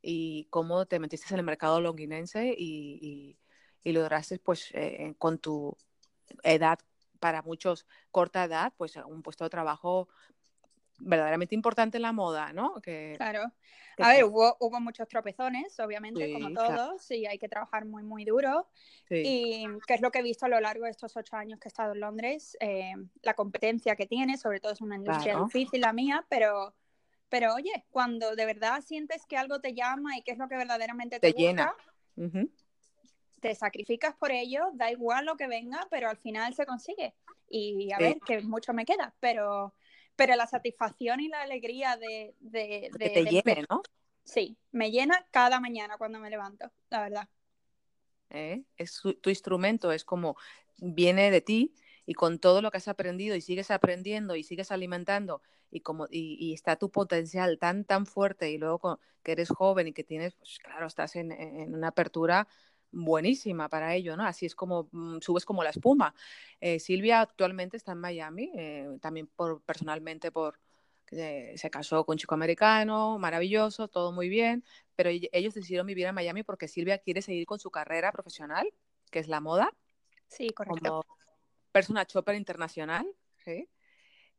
y 0.02 0.46
cómo 0.50 0.86
te 0.86 0.98
metiste 0.98 1.28
en 1.34 1.38
el 1.40 1.46
mercado 1.46 1.80
londinense 1.80 2.54
y, 2.58 3.38
y, 3.84 3.92
lograste 3.92 4.38
pues 4.40 4.70
eh, 4.74 5.14
con 5.18 5.38
tu 5.38 5.76
edad, 6.42 6.78
para 7.20 7.42
muchos 7.42 7.86
corta 8.10 8.44
edad, 8.44 8.72
pues 8.76 8.96
un 8.96 9.22
puesto 9.22 9.44
de 9.44 9.50
trabajo 9.50 10.08
verdaderamente 10.98 11.54
importante 11.54 11.98
en 11.98 12.02
la 12.02 12.12
moda, 12.12 12.52
¿no? 12.52 12.74
Que, 12.80 13.14
claro. 13.16 13.52
A 13.98 14.08
ver, 14.08 14.24
hubo, 14.24 14.56
hubo 14.60 14.80
muchos 14.80 15.06
tropezones, 15.08 15.78
obviamente, 15.78 16.32
como 16.32 16.52
todos, 16.52 17.10
y 17.10 17.26
hay 17.26 17.38
que 17.38 17.48
trabajar 17.48 17.84
muy, 17.84 18.02
muy 18.02 18.24
duro. 18.24 18.68
Y 19.08 19.66
qué 19.86 19.94
es 19.94 20.00
lo 20.00 20.10
que 20.10 20.18
he 20.18 20.22
visto 20.22 20.46
a 20.46 20.48
lo 20.48 20.60
largo 20.60 20.84
de 20.84 20.90
estos 20.90 21.16
ocho 21.16 21.36
años 21.36 21.60
que 21.60 21.68
he 21.68 21.70
estado 21.70 21.92
en 21.92 22.00
Londres, 22.00 22.56
eh, 22.60 22.94
la 23.22 23.34
competencia 23.34 23.94
que 23.96 24.06
tiene, 24.06 24.36
sobre 24.36 24.60
todo 24.60 24.72
es 24.72 24.80
una 24.80 24.96
industria 24.96 25.38
difícil 25.38 25.80
la 25.80 25.92
mía, 25.92 26.24
pero, 26.28 26.74
pero 27.28 27.54
oye, 27.54 27.86
cuando 27.90 28.34
de 28.34 28.46
verdad 28.46 28.80
sientes 28.80 29.26
que 29.26 29.36
algo 29.36 29.60
te 29.60 29.74
llama 29.74 30.16
y 30.16 30.22
que 30.22 30.32
es 30.32 30.38
lo 30.38 30.48
que 30.48 30.56
verdaderamente 30.56 31.20
te, 31.20 31.32
llena. 31.32 31.74
Te 33.40 33.54
sacrificas 33.54 34.14
por 34.16 34.32
ello, 34.32 34.70
da 34.72 34.90
igual 34.90 35.26
lo 35.26 35.36
que 35.36 35.46
venga, 35.46 35.86
pero 35.90 36.08
al 36.08 36.16
final 36.16 36.54
se 36.54 36.66
consigue. 36.66 37.14
Y 37.48 37.92
a 37.92 37.98
ver, 37.98 38.18
que 38.20 38.40
mucho 38.40 38.72
me 38.72 38.86
queda, 38.86 39.14
pero 39.20 39.74
pero 40.16 40.36
la 40.36 40.46
satisfacción 40.46 41.20
y 41.20 41.28
la 41.28 41.42
alegría 41.42 41.96
de... 41.96 42.34
de, 42.40 42.90
que 42.98 43.10
te 43.10 43.24
llene, 43.24 43.64
¿no? 43.68 43.82
Sí, 44.24 44.56
me 44.72 44.90
llena 44.90 45.26
cada 45.30 45.60
mañana 45.60 45.98
cuando 45.98 46.18
me 46.18 46.30
levanto, 46.30 46.70
la 46.90 47.02
verdad. 47.02 47.28
¿Eh? 48.30 48.64
Es 48.76 49.00
tu 49.00 49.30
instrumento, 49.30 49.92
es 49.92 50.04
como 50.04 50.36
viene 50.78 51.30
de 51.30 51.40
ti 51.40 51.74
y 52.06 52.14
con 52.14 52.38
todo 52.38 52.62
lo 52.62 52.70
que 52.70 52.78
has 52.78 52.88
aprendido 52.88 53.36
y 53.36 53.40
sigues 53.40 53.70
aprendiendo 53.70 54.36
y 54.36 54.42
sigues 54.42 54.72
alimentando 54.72 55.42
y 55.70 55.80
como 55.80 56.06
y, 56.10 56.52
está 56.52 56.76
tu 56.76 56.90
potencial 56.90 57.58
tan 57.58 57.84
tan 57.84 58.06
fuerte 58.06 58.50
y 58.50 58.58
luego 58.58 58.98
que 59.22 59.32
eres 59.32 59.48
joven 59.48 59.88
y 59.88 59.92
que 59.92 60.04
tienes 60.04 60.34
pues 60.34 60.58
claro 60.58 60.86
estás 60.86 61.16
en, 61.16 61.32
en 61.32 61.74
una 61.74 61.88
apertura 61.88 62.48
buenísima 62.94 63.68
para 63.68 63.94
ello, 63.94 64.16
¿no? 64.16 64.24
Así 64.24 64.46
es 64.46 64.54
como 64.54 64.88
mm, 64.92 65.18
subes 65.20 65.44
como 65.44 65.62
la 65.62 65.70
espuma. 65.70 66.14
Eh, 66.60 66.78
Silvia 66.78 67.20
actualmente 67.20 67.76
está 67.76 67.92
en 67.92 67.98
Miami, 67.98 68.52
eh, 68.54 68.98
también 69.00 69.26
por, 69.26 69.62
personalmente 69.62 70.30
por 70.30 70.58
se 71.06 71.70
casó 71.70 72.04
con 72.04 72.14
un 72.14 72.18
chico 72.18 72.34
americano, 72.34 73.18
maravilloso, 73.18 73.88
todo 73.88 74.10
muy 74.10 74.28
bien, 74.28 74.64
pero 74.96 75.10
ellos 75.10 75.54
decidieron 75.54 75.86
vivir 75.86 76.06
en 76.06 76.14
Miami 76.14 76.42
porque 76.42 76.66
Silvia 76.66 76.98
quiere 76.98 77.22
seguir 77.22 77.46
con 77.46 77.60
su 77.60 77.70
carrera 77.70 78.10
profesional, 78.10 78.68
que 79.10 79.20
es 79.20 79.28
la 79.28 79.40
moda. 79.40 79.72
Sí, 80.28 80.50
correcto. 80.50 80.80
Como 80.80 81.04
persona 81.70 82.06
chopper 82.06 82.34
internacional, 82.34 83.06
¿sí? 83.44 83.68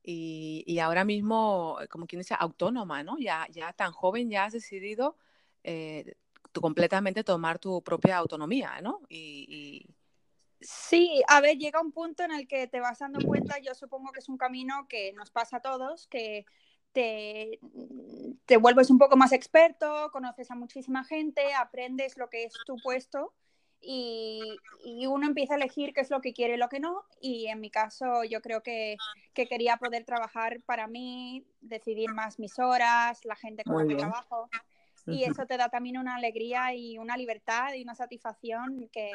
Y, 0.08 0.80
ahora 0.80 1.04
mismo, 1.04 1.80
como 1.89 2.06
quien 2.06 2.20
dice, 2.20 2.36
autónoma, 2.38 3.04
¿no? 3.04 3.18
Ya, 3.18 3.48
ya 3.52 3.74
tan 3.74 3.91
joven, 3.91 4.30
ya 4.30 4.46
has 4.46 4.54
decidido 4.54 5.18
eh, 5.63 6.15
completamente 6.62 7.24
tomar 7.24 7.60
tu 7.60 7.82
propia 7.82 8.18
autonomía, 8.18 8.82
¿no? 8.82 9.02
Y, 9.10 9.86
Sí, 10.62 11.22
a 11.28 11.41
ver, 11.41 11.58
llega 11.58 11.82
un 11.82 11.91
punto 11.91 12.24
en 12.24 12.32
el 12.32 12.48
que 12.48 12.65
te 12.68 12.80
vas 12.80 12.98
dando 12.98 13.20
cuenta, 13.24 13.60
yo 13.60 13.76
supongo 13.76 14.12
que 14.12 14.20
es 14.20 14.30
un 14.30 14.38
camino 14.38 14.88
que 14.88 15.13
nos 15.13 15.30
pasa 15.30 15.58
a 15.58 15.62
todos, 15.62 16.08
que 16.08 16.46
te, 16.91 17.60
te 18.46 18.58
vuelves 18.58 18.89
un 18.89 18.98
poco 18.98 19.15
más 19.15 19.32
experto, 19.32 20.10
conoces 20.12 20.50
a 20.50 20.56
muchísima 20.56 21.04
gente, 21.04 21.54
aprendes 21.54 22.18
lo 22.18 22.30
que 22.30 22.46
es 22.46 22.54
tu 22.65 22.78
puesto 22.78 23.34
y, 23.86 24.58
uno 25.08 25.28
empieza 25.28 25.54
a 25.54 25.58
elegir 25.58 25.94
qué 25.94 26.02
es 26.02 26.10
lo 26.10 26.20
que 26.22 26.34
quiere 26.34 26.56
y 26.56 26.58
lo 26.58 26.70
que 26.70 26.80
no. 26.80 27.04
Y 27.22 27.48
en 27.48 27.62
mi 27.62 27.70
caso 27.70 28.24
yo 28.24 28.41
creo 28.41 28.63
que, 28.63 28.98
que 29.34 29.48
quería 29.48 29.78
poder 29.78 30.04
trabajar 30.04 30.62
para 30.65 30.88
mí, 30.88 31.46
decidir 31.62 32.12
más 32.13 32.39
mis 32.39 32.58
horas, 32.60 33.24
la 33.24 33.36
gente 33.36 33.63
con 33.63 33.78
la 33.78 33.88
que 33.88 33.96
trabajo 33.96 34.50
y 35.08 35.24
eso 35.24 35.46
te 35.46 35.58
da 35.58 35.70
también 35.70 35.98
una 35.98 36.15
alegría 36.15 36.74
y 36.74 36.98
una 36.98 37.18
libertad 37.18 37.74
y 37.74 37.84
una 37.84 37.96
satisfacción 37.96 38.89
que, 38.91 39.12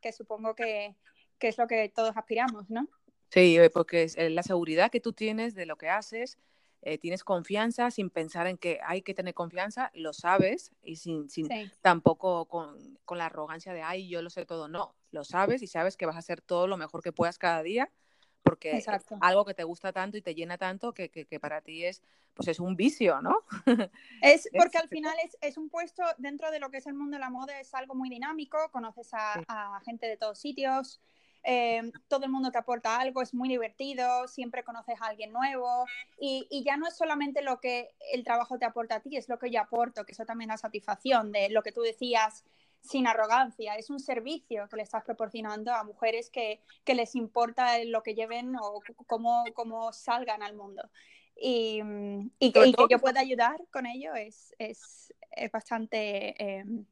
que 0.00 0.12
supongo 0.12 0.54
que, 0.54 0.94
que, 1.38 1.48
es 1.48 1.58
lo 1.58 1.66
que 1.66 1.88
todos 1.88 2.16
aspiramos, 2.16 2.70
¿no? 2.70 2.88
Sí, 3.28 3.58
eh, 3.58 3.70
porque 3.70 4.04
es 4.04 4.16
eh, 4.18 4.30
la 4.30 4.42
seguridad 4.42 4.90
que 4.90 5.00
tú 5.00 5.12
tienes 5.12 5.54
de 5.54 5.66
lo 5.66 5.76
que 5.76 5.88
haces, 5.88 6.38
eh, 6.82 6.98
tienes 6.98 7.24
confianza 7.24 7.90
sin 7.90 8.10
pensar 8.10 8.46
en 8.46 8.58
que 8.58 8.80
hay 8.84 9.02
que 9.02 9.14
tener 9.14 9.34
confianza, 9.34 9.90
lo 9.94 10.12
sabes 10.12 10.72
y 10.82 10.96
sin, 10.96 11.30
sin 11.30 11.48
tampoco 11.80 12.46
con, 12.46 12.98
con, 13.04 13.18
la 13.18 13.26
arrogancia 13.26 13.72
de, 13.72 13.82
ay, 13.82 14.08
yo 14.08 14.20
lo 14.20 14.30
sé 14.30 14.44
todo, 14.44 14.68
no, 14.68 14.94
lo 15.10 15.24
sabes 15.24 15.62
y 15.62 15.66
sabes 15.66 15.96
que 15.96 16.06
vas 16.06 16.16
a 16.16 16.20
hacer 16.20 16.40
todo 16.40 16.66
lo 16.66 16.76
mejor 16.76 17.02
que 17.02 17.12
puedas 17.12 17.38
cada 17.38 17.62
día 17.62 17.90
porque 18.42 18.76
es 18.76 18.86
algo 19.20 19.44
que 19.44 19.54
te 19.54 19.64
gusta 19.64 19.92
tanto 19.92 20.16
y 20.16 20.22
te 20.22 20.34
llena 20.34 20.58
tanto 20.58 20.92
que, 20.92 21.08
que, 21.08 21.40
para 21.40 21.60
ti 21.60 21.84
es, 21.84 22.02
pues 22.34 22.48
es 22.48 22.60
un 22.60 22.76
vicio, 22.76 23.20
¿no? 23.20 23.42
Es 24.20 24.48
porque 24.56 24.78
al 24.78 24.88
final 24.88 25.14
es, 25.24 25.36
es, 25.40 25.56
un 25.56 25.68
puesto 25.68 26.02
dentro 26.18 26.50
de 26.50 26.58
lo 26.58 26.70
que 26.70 26.78
es 26.78 26.86
el 26.86 26.94
mundo 26.94 27.16
de 27.16 27.20
la 27.20 27.30
moda, 27.30 27.58
es 27.60 27.74
algo 27.74 27.94
muy 27.94 28.08
dinámico, 28.08 28.58
conoces 28.70 29.10
a, 29.12 29.80
gente 29.84 30.06
de 30.06 30.16
todos 30.16 30.38
sitios, 30.38 31.00
eh, 31.44 31.90
todo 32.08 32.24
el 32.24 32.30
mundo 32.30 32.50
te 32.50 32.58
aporta 32.58 33.00
algo, 33.00 33.22
es 33.22 33.34
muy 33.34 33.48
divertido, 33.48 34.28
siempre 34.28 34.62
conoces 34.62 35.00
a 35.00 35.06
alguien 35.06 35.32
nuevo 35.32 35.86
y, 36.18 36.46
y, 36.50 36.62
ya 36.64 36.76
no 36.76 36.86
es 36.86 36.96
solamente 36.96 37.42
lo 37.42 37.60
que 37.60 37.90
el 38.12 38.22
trabajo 38.22 38.58
te 38.58 38.64
aporta 38.64 38.96
a 38.96 39.00
ti, 39.00 39.16
es 39.16 39.28
lo 39.28 39.38
que 39.38 39.50
yo 39.50 39.60
aporto, 39.60 40.04
que 40.04 40.12
eso 40.12 40.24
también 40.24 40.48
da 40.48 40.56
satisfacción 40.56 41.32
de 41.32 41.48
lo 41.50 41.62
que 41.62 41.72
tú 41.72 41.80
decías 41.80 42.44
sin 42.82 43.06
arrogancia, 43.06 43.76
es 43.76 43.90
un 43.90 44.00
servicio 44.00 44.68
que 44.68 44.76
le 44.76 44.82
estás 44.82 45.04
proporcionando 45.04 45.72
a 45.72 45.84
mujeres 45.84 46.30
que, 46.30 46.60
les 46.86 47.14
importa 47.14 47.82
lo 47.84 48.02
que 48.02 48.14
lleven 48.14 48.56
o 48.56 48.82
cómo, 49.06 49.44
cómo 49.54 49.92
salgan 49.92 50.42
al 50.42 50.54
mundo. 50.54 50.82
Y, 51.36 51.80
y, 52.38 52.52
que, 52.52 52.72
yo 52.90 52.98
pueda 52.98 53.20
ayudar 53.20 53.56
con 53.70 53.86
ello 53.86 54.14
es, 54.14 54.54
es, 54.58 55.14
es 55.30 55.50
bastante, 55.50 56.34
em, 56.42 56.84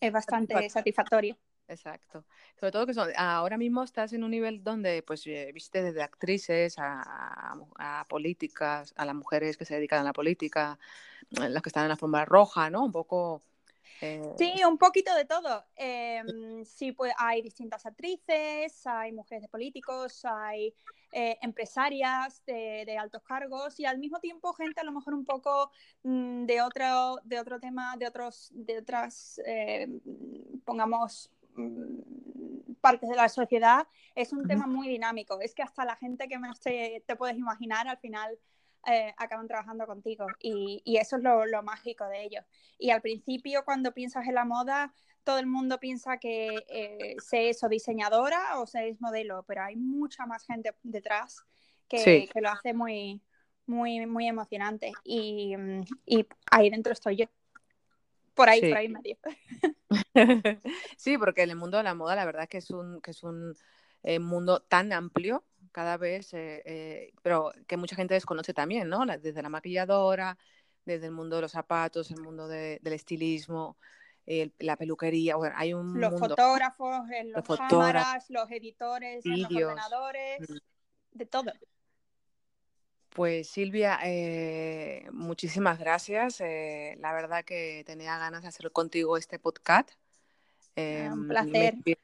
es 0.00 0.12
bastante 0.12 0.68
satisfactorio. 0.70 1.36
Exacto. 1.68 2.24
Sobre 2.58 2.72
todo 2.72 2.86
que 2.86 2.92
ahora 3.16 3.56
mismo 3.56 3.82
estás 3.82 4.12
en 4.12 4.24
un 4.24 4.30
nivel 4.30 4.62
donde, 4.62 5.02
pues, 5.02 5.26
eh, 5.26 5.50
viste 5.54 5.82
desde 5.82 6.02
actrices 6.02 6.78
a, 6.78 7.54
a, 7.78 8.04
políticas, 8.06 8.92
a 8.96 9.04
las 9.06 9.14
mujeres 9.14 9.56
que 9.56 9.64
se 9.64 9.74
dedican 9.74 10.00
a 10.00 10.04
la 10.04 10.12
política, 10.12 10.78
las 11.30 11.62
que 11.62 11.68
están 11.68 11.84
en 11.84 11.90
la 11.90 11.96
forma 11.96 12.24
roja, 12.24 12.68
¿no? 12.68 12.84
Un 12.84 12.92
poco 12.92 13.42
Sí, 14.00 14.54
un 14.66 14.78
poquito 14.78 15.14
de 15.14 15.24
todo. 15.24 15.64
Em, 15.76 16.64
sí, 16.64 16.92
pues 16.92 17.12
hay 17.18 17.42
distintas 17.42 17.86
actrices, 17.86 18.86
hay 18.86 19.12
mujeres 19.12 19.42
de 19.42 19.48
políticos, 19.48 20.24
hay 20.24 20.74
eh, 21.12 21.38
empresarias 21.42 22.42
de, 22.46 22.96
altos 22.98 23.22
cargos 23.22 23.78
y 23.78 23.86
al 23.86 23.98
mismo 23.98 24.18
tiempo 24.18 24.52
gente 24.52 24.80
a 24.80 24.84
lo 24.84 24.92
mejor 24.92 25.14
un 25.14 25.24
poco 25.24 25.70
mm, 26.02 26.44
de 26.44 26.60
otro, 26.60 27.18
de 27.24 27.38
otro 27.38 27.60
tema, 27.60 27.96
de 27.96 28.06
otros, 28.06 28.50
de 28.52 28.78
otras, 28.78 29.40
eh, 29.46 29.88
pongamos 30.64 31.30
mm, 31.54 32.74
partes 32.80 33.08
de 33.08 33.16
la 33.16 33.28
sociedad. 33.28 33.86
Es 34.14 34.32
un 34.32 34.46
tema 34.46 34.66
muy 34.66 34.88
dinámico. 34.88 35.40
Es 35.40 35.54
que 35.54 35.62
hasta 35.62 35.84
la 35.84 35.96
gente 35.96 36.28
que 36.28 36.38
menos 36.38 36.60
te, 36.60 37.02
te 37.06 37.16
puedes 37.16 37.38
imaginar 37.38 37.88
al 37.88 37.98
final 37.98 38.38
eh, 38.86 39.14
acaban 39.16 39.48
trabajando 39.48 39.86
contigo 39.86 40.26
y, 40.38 40.82
eso 40.98 41.16
es 41.16 41.22
lo, 41.22 41.62
mágico 41.62 42.06
de 42.08 42.24
ellos. 42.24 42.44
Y 42.78 42.90
al 42.90 43.00
principio 43.00 43.64
cuando 43.64 43.92
piensas 43.92 44.26
en 44.26 44.34
la 44.34 44.44
moda, 44.44 44.92
todo 45.24 45.38
el 45.38 45.46
mundo 45.46 45.80
piensa 45.80 46.18
que 46.18 46.64
eh, 46.68 47.16
se 47.18 47.48
es 47.50 47.62
o 47.64 47.68
diseñadora 47.68 48.58
o 48.58 48.66
se 48.66 48.88
es 48.88 49.00
modelo, 49.00 49.44
pero 49.46 49.62
hay 49.62 49.76
mucha 49.76 50.26
más 50.26 50.44
gente 50.44 50.74
detrás 50.82 51.44
que, 51.88 52.28
lo 52.34 52.50
hace 52.50 52.74
muy, 52.74 53.22
muy, 53.66 54.06
muy 54.06 54.28
emocionante. 54.28 54.92
Y, 55.04 55.54
ahí 56.50 56.70
dentro 56.70 56.92
estoy 56.92 57.16
yo. 57.16 57.26
Por 58.34 58.48
ahí, 58.48 58.60
por 58.60 58.76
ahí 58.76 58.88
medio. 58.88 59.16
sí, 60.96 61.16
porque 61.18 61.42
en 61.42 61.50
el 61.50 61.56
mundo 61.56 61.76
de 61.76 61.84
la 61.84 61.94
moda 61.94 62.16
la 62.16 62.24
verdad 62.24 62.42
es 62.42 62.48
que 62.48 62.58
es 62.58 62.70
un, 62.70 63.00
que 63.00 63.12
es 63.12 63.22
un 63.22 63.54
eh, 64.02 64.18
mundo 64.18 64.60
tan 64.60 64.92
amplio 64.92 65.44
cada 65.74 65.96
vez, 65.96 66.32
eh, 66.34 66.62
eh, 66.64 67.12
pero 67.20 67.52
que 67.66 67.76
mucha 67.76 67.96
gente 67.96 68.14
desconoce 68.14 68.54
también, 68.54 68.88
¿no? 68.88 69.04
Desde 69.04 69.42
la 69.42 69.48
maquilladora, 69.48 70.38
desde 70.84 71.06
el 71.06 71.12
mundo 71.12 71.34
de 71.36 71.42
los 71.42 71.50
zapatos, 71.50 72.12
el 72.12 72.20
mundo 72.20 72.46
del 72.46 72.92
estilismo, 72.92 73.76
la 74.60 74.76
peluquería, 74.76 75.34
bueno, 75.34 75.56
hay 75.58 75.74
un 75.74 76.00
Los 76.00 76.18
fotógrafos, 76.20 77.02
los, 77.24 77.58
cámaras, 77.58 78.30
los 78.30 78.48
editores, 78.52 79.26
los 79.26 79.50
ordenadores, 79.50 80.48
mm. 80.48 80.56
de 81.10 81.26
todo. 81.26 81.52
Pues 83.08 83.48
Silvia, 83.48 83.98
eh, 84.04 85.08
muchísimas 85.12 85.80
gracias. 85.80 86.38
la 86.38 87.12
verdad 87.12 87.44
que 87.44 87.82
tenía 87.84 88.16
ganas 88.16 88.42
de 88.42 88.48
hacer 88.48 88.70
contigo 88.70 89.16
este 89.16 89.40
podcast. 89.40 89.90
Ah, 90.76 91.10
un 91.12 91.26
placer 91.26 91.74
me 91.84 91.96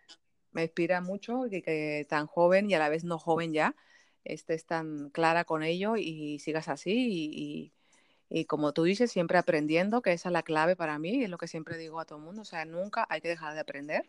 inspira 0.55 1.01
mucho 1.01 1.45
que, 1.51 2.07
tan 2.09 2.27
joven 2.27 2.71
y 2.71 2.75
a 2.75 2.79
la 2.79 2.89
vez 2.89 3.05
no 3.05 3.19
joven 3.19 3.53
ya 3.53 3.77
estés 4.25 4.67
tan 4.67 5.11
clara 5.11 5.45
con 5.45 5.63
ello 5.63 5.97
y 5.97 6.39
sigas 6.41 6.69
así 6.69 7.73
y, 8.29 8.45
como 8.47 8.73
tú 8.73 8.85
dices, 8.85 9.11
siempre 9.11 9.39
aprendiendo, 9.39 10.03
que 10.03 10.13
esa 10.13 10.29
es 10.29 10.33
la 10.33 10.43
clave 10.43 10.77
para 10.77 10.99
mí, 10.99 11.25
es 11.25 11.31
lo 11.31 11.39
que 11.39 11.49
siempre 11.49 11.77
digo 11.77 11.99
a 11.99 12.05
todo 12.05 12.19
el 12.19 12.25
mundo, 12.25 12.43
o 12.43 12.45
sea, 12.45 12.65
nunca 12.65 13.07
hay 13.09 13.21
que 13.21 13.29
dejar 13.29 13.55
de 13.55 13.61
aprender. 13.61 14.09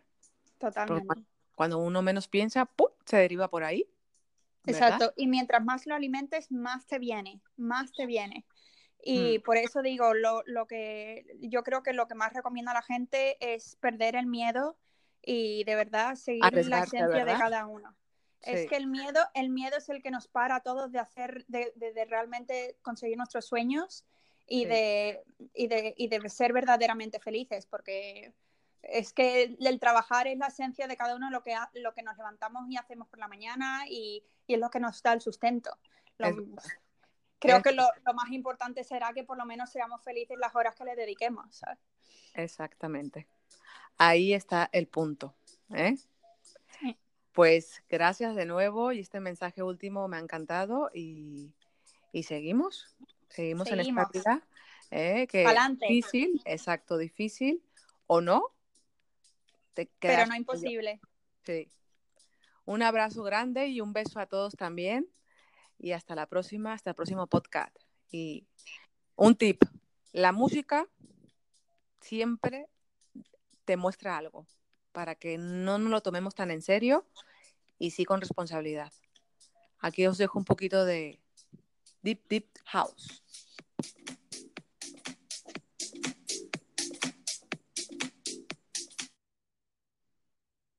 Totalmente. 0.60 1.23
Cuando 1.56 1.80
uno 1.80 2.01
menos 2.01 2.27
piensa, 2.27 2.65
¡pum!, 2.65 2.89
se 3.06 3.17
deriva 3.17 3.49
por 3.49 3.63
ahí. 3.63 3.88
Exacto, 4.65 5.12
y 5.15 5.25
mientras 5.25 5.63
más 5.63 5.88
lo 5.88 5.95
alimentes, 5.95 6.51
más 6.51 6.86
te 6.86 6.99
viene, 6.99 7.41
más 7.58 7.91
te 7.93 8.06
viene. 8.06 8.45
Y 9.04 9.39
mm. 9.39 9.41
por 9.41 9.58
eso 9.58 9.82
digo, 9.82 10.13
lo, 10.13 10.43
lo, 10.45 10.67
que 10.67 11.25
yo 11.39 11.63
creo 11.63 11.82
que 11.82 11.93
lo 11.93 12.08
que 12.08 12.15
más 12.15 12.34
recomiendo 12.34 12.71
a 12.71 12.75
la 12.75 12.84
gente 12.84 13.38
es 13.39 13.75
perder 13.77 14.15
el 14.15 14.27
miedo 14.27 14.77
y 15.23 15.63
de 15.63 15.75
verdad 15.75 16.15
seguir 16.15 16.43
la 16.67 16.84
esencia 16.84 17.25
de 17.25 17.34
cada 17.38 17.65
uno. 17.65 17.95
Es 18.41 18.67
que 18.67 18.75
el 18.75 18.88
miedo, 18.88 19.19
el 19.36 19.49
miedo 19.49 19.77
es 19.77 19.89
el 19.89 20.01
que 20.01 20.10
nos 20.10 20.27
para 20.27 20.55
a 20.55 20.60
todos 20.62 20.91
de 20.91 20.99
hacer, 20.99 21.45
de, 21.47 21.71
de, 21.75 22.05
realmente 22.05 22.77
conseguir 22.81 23.17
nuestros 23.17 23.45
sueños 23.45 24.03
y, 24.47 24.65
de, 24.65 25.23
y, 25.53 25.67
de, 25.67 25.93
y 25.95 26.07
de 26.07 26.27
ser 26.27 26.51
verdaderamente 26.51 27.19
felices, 27.19 27.67
porque 27.67 28.34
es 28.81 29.13
que 29.13 29.55
el, 29.60 29.79
trabajar 29.79 30.27
es 30.27 30.38
la 30.39 30.47
esencia 30.47 30.88
de 30.88 30.97
cada 30.97 31.15
uno, 31.15 31.29
lo 31.29 31.43
que, 31.43 31.55
lo 31.73 31.93
que 31.93 32.01
nos 32.01 32.17
levantamos 32.17 32.67
y 32.67 32.77
hacemos 32.77 33.07
por 33.07 33.19
la 33.19 33.27
mañana 33.27 33.84
y, 33.88 34.23
y 34.47 34.55
es 34.55 34.60
lo 34.60 34.71
que 34.71 34.79
nos 34.79 35.03
da 35.03 35.13
el 35.13 35.21
sustento. 35.21 35.77
creo 37.38 37.62
que 37.62 37.73
lo, 37.73 37.88
lo, 38.05 38.13
más 38.15 38.31
importante 38.31 38.84
será 38.84 39.13
que 39.13 39.23
por 39.23 39.38
lo 39.38 39.45
menos 39.45 39.71
seamos 39.71 40.03
felices 40.03 40.38
las 40.39 40.55
horas 40.55 40.73
que 40.75 40.86
le 40.86 40.95
dediquemos. 40.95 41.62
Exactamente. 42.34 43.27
Ahí 43.97 44.34
está 44.34 44.69
el 44.71 44.88
punto. 44.88 45.36
¿eh? 45.73 45.95
Pues 47.34 47.82
gracias 47.89 48.36
de 48.36 48.45
nuevo 48.45 48.91
y 48.91 48.99
este 48.99 49.19
mensaje 49.19 49.63
último 49.63 50.08
me 50.08 50.17
ha 50.17 50.19
encantado 50.19 50.89
y, 50.93 51.54
seguimos, 52.23 52.93
seguimos, 53.30 53.67
en 53.71 53.80
esta 53.80 54.10
vida. 54.12 54.47
¿eh? 54.91 55.27
Que 55.27 55.45
difícil, 55.88 56.41
exacto, 56.45 56.97
difícil 56.97 57.63
o 58.08 58.19
no. 58.19 58.54
Pero 59.73 60.25
no 60.27 60.36
imposible. 60.36 60.99
Sí. 61.43 61.71
Un 62.65 62.84
abrazo 62.84 63.23
grande 63.23 63.67
y 63.67 63.82
un 63.82 63.93
beso 63.93 64.19
a 64.19 64.25
todos 64.25 64.56
también. 64.56 65.08
Y 65.80 65.93
hasta 65.93 66.13
la 66.13 66.27
próxima, 66.27 66.73
hasta 66.73 66.91
el 66.91 66.95
próximo 66.95 67.27
podcast. 67.27 67.75
Y 68.12 68.45
un 69.15 69.36
tip, 69.36 69.63
la 70.12 70.32
música 70.32 70.88
siempre 72.01 72.67
te 73.71 73.77
muestra 73.77 74.17
algo, 74.17 74.45
para 74.91 75.15
que 75.15 75.38
no 75.38 75.77
nos 75.77 75.89
lo 75.89 76.01
tomemos 76.01 76.36
tan 76.36 76.51
en 76.51 76.62
serio 76.62 77.05
y 77.79 77.91
sí 77.91 78.03
con 78.03 78.19
responsabilidad. 78.19 78.91
Aquí 79.79 80.05
os 80.07 80.17
dejo 80.17 80.38
un 80.38 80.43
poquito 80.43 80.84
de 80.84 81.21
Deep 82.01 82.27
Deep 82.27 82.47
House. 82.65 83.23